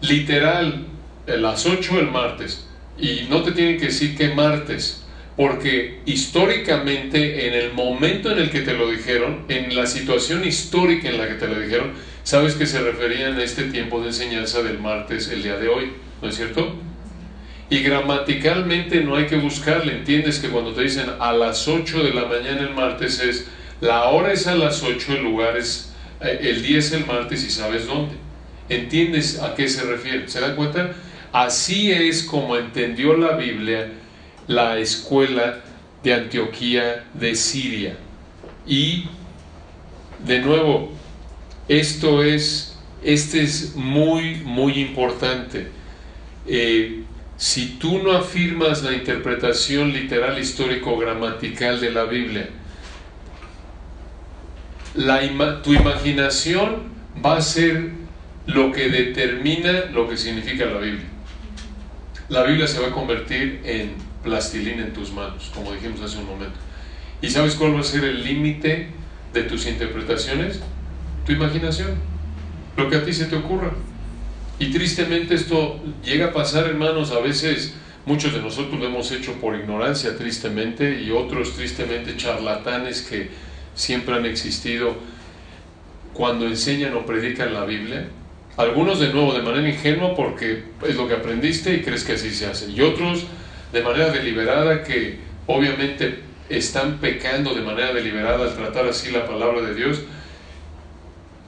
Literal, 0.00 0.86
a 1.26 1.32
las 1.32 1.66
8 1.66 2.00
el 2.00 2.10
martes. 2.10 2.66
Y 2.98 3.26
no 3.28 3.42
te 3.42 3.52
tienen 3.52 3.78
que 3.78 3.86
decir 3.86 4.16
que 4.16 4.34
martes, 4.34 5.04
porque 5.36 6.00
históricamente, 6.04 7.46
en 7.46 7.54
el 7.54 7.72
momento 7.72 8.32
en 8.32 8.38
el 8.38 8.50
que 8.50 8.62
te 8.62 8.72
lo 8.72 8.90
dijeron, 8.90 9.44
en 9.48 9.74
la 9.76 9.86
situación 9.86 10.44
histórica 10.44 11.08
en 11.08 11.18
la 11.18 11.28
que 11.28 11.34
te 11.34 11.46
lo 11.46 11.60
dijeron, 11.60 11.92
sabes 12.24 12.54
que 12.54 12.66
se 12.66 12.80
referían 12.80 13.38
a 13.38 13.44
este 13.44 13.64
tiempo 13.64 14.00
de 14.00 14.08
enseñanza 14.08 14.62
del 14.62 14.80
martes, 14.80 15.28
el 15.28 15.44
día 15.44 15.56
de 15.56 15.68
hoy, 15.68 15.92
¿no 16.20 16.28
es 16.28 16.34
cierto? 16.34 16.74
Y 17.70 17.80
gramaticalmente 17.80 19.02
no 19.02 19.14
hay 19.14 19.26
que 19.26 19.36
buscarle, 19.36 19.92
entiendes 19.92 20.40
que 20.40 20.48
cuando 20.48 20.72
te 20.72 20.82
dicen 20.82 21.06
a 21.20 21.32
las 21.32 21.68
8 21.68 22.02
de 22.02 22.14
la 22.14 22.24
mañana 22.24 22.62
el 22.62 22.74
martes 22.74 23.20
es, 23.20 23.46
la 23.80 24.04
hora 24.04 24.32
es 24.32 24.46
a 24.46 24.54
las 24.54 24.82
8, 24.82 25.14
el 25.14 25.22
lugar 25.22 25.56
es, 25.56 25.92
eh, 26.20 26.38
el 26.42 26.62
día 26.62 26.78
es 26.78 26.92
el 26.92 27.06
martes 27.06 27.44
y 27.44 27.50
sabes 27.50 27.86
dónde. 27.86 28.14
¿Entiendes 28.68 29.40
a 29.40 29.54
qué 29.54 29.68
se 29.68 29.82
refiere? 29.82 30.28
¿Se 30.28 30.40
dan 30.40 30.56
cuenta? 30.56 30.92
Así 31.32 31.90
es 31.92 32.22
como 32.22 32.56
entendió 32.56 33.16
la 33.16 33.36
Biblia 33.36 33.90
la 34.46 34.78
escuela 34.78 35.60
de 36.02 36.14
Antioquía 36.14 37.04
de 37.14 37.34
Siria. 37.36 37.96
Y, 38.66 39.06
de 40.26 40.40
nuevo, 40.40 40.92
esto 41.68 42.24
es, 42.24 42.76
este 43.02 43.42
es 43.42 43.76
muy, 43.76 44.36
muy 44.36 44.80
importante. 44.80 45.68
Eh, 46.46 47.02
si 47.36 47.76
tú 47.78 48.02
no 48.02 48.12
afirmas 48.12 48.82
la 48.82 48.92
interpretación 48.92 49.92
literal, 49.92 50.38
histórico, 50.38 50.96
gramatical 50.96 51.80
de 51.80 51.92
la 51.92 52.04
Biblia, 52.04 52.48
tu 55.62 55.72
imaginación 55.72 56.88
va 57.24 57.36
a 57.36 57.40
ser 57.40 57.90
lo 58.46 58.72
que 58.72 58.88
determina 58.88 59.86
lo 59.92 60.08
que 60.08 60.16
significa 60.16 60.64
la 60.64 60.78
Biblia. 60.78 61.06
La 62.28 62.42
Biblia 62.44 62.66
se 62.66 62.80
va 62.80 62.88
a 62.88 62.92
convertir 62.92 63.60
en 63.64 63.92
plastilina 64.22 64.82
en 64.82 64.92
tus 64.92 65.12
manos, 65.12 65.50
como 65.54 65.72
dijimos 65.72 66.00
hace 66.02 66.18
un 66.18 66.26
momento. 66.26 66.58
¿Y 67.22 67.30
sabes 67.30 67.54
cuál 67.54 67.74
va 67.74 67.80
a 67.80 67.84
ser 67.84 68.04
el 68.04 68.24
límite 68.24 68.88
de 69.32 69.42
tus 69.42 69.66
interpretaciones? 69.66 70.60
tu 71.28 71.34
imaginación, 71.34 71.88
lo 72.78 72.88
que 72.88 72.96
a 72.96 73.04
ti 73.04 73.12
se 73.12 73.26
te 73.26 73.36
ocurra. 73.36 73.72
Y 74.58 74.70
tristemente 74.70 75.34
esto 75.34 75.78
llega 76.02 76.28
a 76.28 76.32
pasar, 76.32 76.64
hermanos, 76.64 77.12
a 77.12 77.20
veces 77.20 77.74
muchos 78.06 78.32
de 78.32 78.40
nosotros 78.40 78.80
lo 78.80 78.86
hemos 78.86 79.12
hecho 79.12 79.34
por 79.34 79.54
ignorancia, 79.54 80.16
tristemente, 80.16 81.02
y 81.02 81.10
otros 81.10 81.54
tristemente 81.54 82.16
charlatanes 82.16 83.02
que 83.02 83.28
siempre 83.78 84.14
han 84.14 84.26
existido 84.26 84.94
cuando 86.12 86.46
enseñan 86.46 86.94
o 86.94 87.06
predican 87.06 87.54
la 87.54 87.64
Biblia. 87.64 88.08
Algunos 88.56 89.00
de 89.00 89.12
nuevo 89.12 89.32
de 89.32 89.42
manera 89.42 89.68
ingenua 89.68 90.14
porque 90.14 90.64
es 90.86 90.96
lo 90.96 91.08
que 91.08 91.14
aprendiste 91.14 91.72
y 91.74 91.80
crees 91.82 92.04
que 92.04 92.12
así 92.12 92.30
se 92.30 92.46
hace. 92.46 92.70
Y 92.70 92.80
otros 92.80 93.24
de 93.72 93.82
manera 93.82 94.10
deliberada 94.10 94.82
que 94.84 95.18
obviamente 95.46 96.20
están 96.48 96.98
pecando 96.98 97.54
de 97.54 97.62
manera 97.62 97.92
deliberada 97.92 98.44
al 98.44 98.54
tratar 98.54 98.86
así 98.86 99.10
la 99.10 99.26
palabra 99.26 99.62
de 99.62 99.74
Dios 99.74 100.00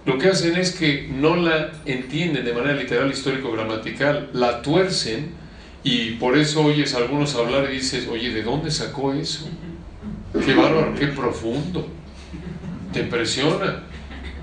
lo 0.07 0.19
que 0.19 0.29
hacen 0.29 0.57
es 0.57 0.73
que 0.73 1.09
no 1.13 1.37
la 1.37 1.73
entienden 1.85 2.45
de 2.45 2.53
manera 2.55 2.75
literal, 2.75 3.11
histórico-gramatical, 3.11 4.31
la 4.33 4.63
tuercen 4.63 5.33
y 5.85 6.13
por 6.13 6.39
eso 6.39 6.65
oyes 6.65 6.95
a 6.95 6.99
algunos 6.99 7.35
hablar 7.35 7.69
y 7.71 7.75
dices, 7.75 8.09
oye, 8.09 8.31
¿de 8.31 8.43
dónde 8.43 8.71
sacó 8.71 9.13
eso? 9.13 9.49
Qué 10.45 10.55
bárbaro, 10.55 10.95
qué 10.99 11.09
profundo. 11.09 11.87
Te 12.93 13.01
impresiona. 13.01 13.85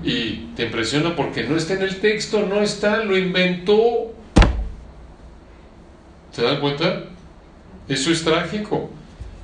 Y 0.02 0.50
te 0.56 0.64
impresiona 0.66 1.16
porque 1.16 1.44
no 1.44 1.56
está 1.56 1.74
en 1.74 1.82
el 1.82 1.96
texto, 1.96 2.46
no 2.46 2.60
está, 2.62 3.04
lo 3.04 3.16
inventó. 3.16 4.14
¿Se 6.30 6.42
dan 6.42 6.60
cuenta? 6.60 7.04
Eso 7.88 8.10
es 8.10 8.22
trágico. 8.22 8.90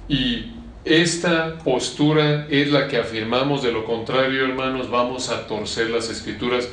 Y 0.09 0.53
esta 0.85 1.59
postura 1.59 2.47
es 2.51 2.71
la 2.71 2.89
que 2.89 2.99
afirmamos, 2.99 3.63
de 3.63 3.73
lo 3.73 3.85
contrario, 3.85 4.45
hermanos, 4.45 4.91
vamos 4.91 5.31
a 5.31 5.47
torcer 5.47 5.91
las 5.91 6.11
escrituras. 6.11 6.69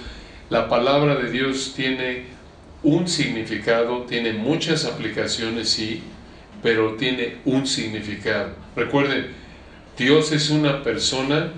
La 0.50 0.68
palabra 0.68 1.16
de 1.16 1.32
Dios 1.32 1.74
tiene 1.76 2.26
un 2.84 3.08
significado, 3.08 4.02
tiene 4.02 4.34
muchas 4.34 4.86
aplicaciones, 4.86 5.70
sí, 5.70 6.04
pero 6.62 6.96
tiene 6.96 7.38
un 7.46 7.66
significado. 7.66 8.50
Recuerden, 8.76 9.28
Dios 9.98 10.32
es 10.32 10.50
una 10.50 10.84
persona 10.84 11.52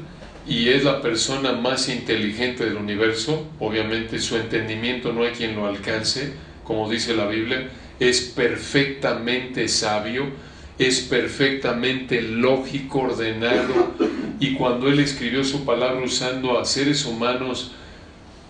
y 0.47 0.69
es 0.69 0.83
la 0.83 1.01
persona 1.01 1.53
más 1.53 1.89
inteligente 1.89 2.65
del 2.65 2.77
universo. 2.77 3.47
Obviamente 3.59 4.19
su 4.19 4.35
entendimiento 4.35 5.13
no 5.13 5.23
hay 5.23 5.31
quien 5.31 5.55
lo 5.55 5.67
alcance, 5.67 6.33
como 6.63 6.89
dice 6.89 7.15
la 7.15 7.27
Biblia. 7.27 7.69
Es 7.99 8.21
perfectamente 8.21 9.67
sabio 9.67 10.31
es 10.77 11.01
perfectamente 11.01 12.21
lógico, 12.21 13.01
ordenado, 13.01 13.93
y 14.39 14.53
cuando 14.55 14.87
Él 14.87 14.99
escribió 14.99 15.43
su 15.43 15.65
palabra 15.65 16.03
usando 16.03 16.59
a 16.59 16.65
seres 16.65 17.05
humanos 17.05 17.71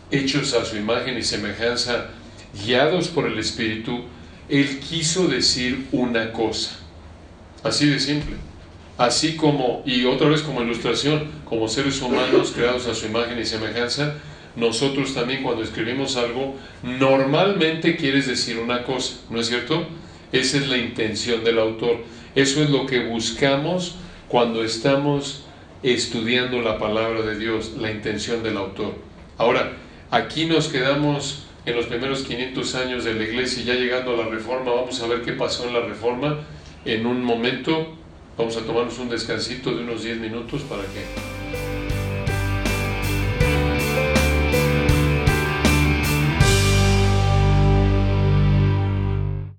hechos 0.09 0.53
a 0.53 0.63
su 0.63 0.77
imagen 0.77 1.17
y 1.17 1.23
semejanza, 1.23 2.09
guiados 2.65 3.09
por 3.09 3.25
el 3.27 3.37
Espíritu, 3.39 4.03
Él 4.47 4.79
quiso 4.79 5.27
decir 5.27 5.87
una 5.91 6.31
cosa. 6.31 6.71
Así 7.63 7.87
de 7.87 7.99
simple. 7.99 8.35
Así 9.03 9.35
como, 9.35 9.83
y 9.85 10.05
otra 10.05 10.29
vez 10.29 10.43
como 10.43 10.61
ilustración, 10.61 11.29
como 11.43 11.67
seres 11.67 12.01
humanos 12.01 12.53
creados 12.55 12.87
a 12.87 12.95
su 12.95 13.07
imagen 13.07 13.37
y 13.37 13.43
semejanza, 13.43 14.13
nosotros 14.55 15.13
también 15.13 15.43
cuando 15.43 15.61
escribimos 15.61 16.15
algo, 16.15 16.55
normalmente 16.83 17.97
quieres 17.97 18.27
decir 18.27 18.59
una 18.59 18.83
cosa, 18.85 19.15
¿no 19.29 19.41
es 19.41 19.47
cierto? 19.47 19.85
Esa 20.31 20.55
es 20.55 20.69
la 20.69 20.77
intención 20.77 21.43
del 21.43 21.59
autor. 21.59 21.97
Eso 22.33 22.63
es 22.63 22.69
lo 22.69 22.85
que 22.85 23.05
buscamos 23.05 23.95
cuando 24.29 24.63
estamos 24.63 25.43
estudiando 25.83 26.61
la 26.61 26.79
palabra 26.79 27.23
de 27.23 27.37
Dios, 27.37 27.73
la 27.77 27.91
intención 27.91 28.41
del 28.41 28.55
autor. 28.55 28.93
Ahora, 29.37 29.73
aquí 30.11 30.45
nos 30.45 30.69
quedamos 30.69 31.43
en 31.65 31.75
los 31.75 31.87
primeros 31.87 32.21
500 32.21 32.75
años 32.75 33.03
de 33.03 33.15
la 33.15 33.23
iglesia 33.23 33.63
y 33.63 33.65
ya 33.65 33.73
llegando 33.73 34.13
a 34.13 34.23
la 34.23 34.29
reforma, 34.29 34.71
vamos 34.71 35.01
a 35.01 35.07
ver 35.07 35.23
qué 35.23 35.33
pasó 35.33 35.67
en 35.67 35.73
la 35.73 35.81
reforma 35.81 36.39
en 36.85 37.05
un 37.05 37.21
momento. 37.21 37.97
Vamos 38.35 38.57
a 38.57 38.61
tomarnos 38.61 38.97
un 38.97 39.09
descansito 39.09 39.75
de 39.75 39.83
unos 39.83 40.03
10 40.03 40.17
minutos 40.17 40.63
para 40.63 40.81
que 40.83 41.62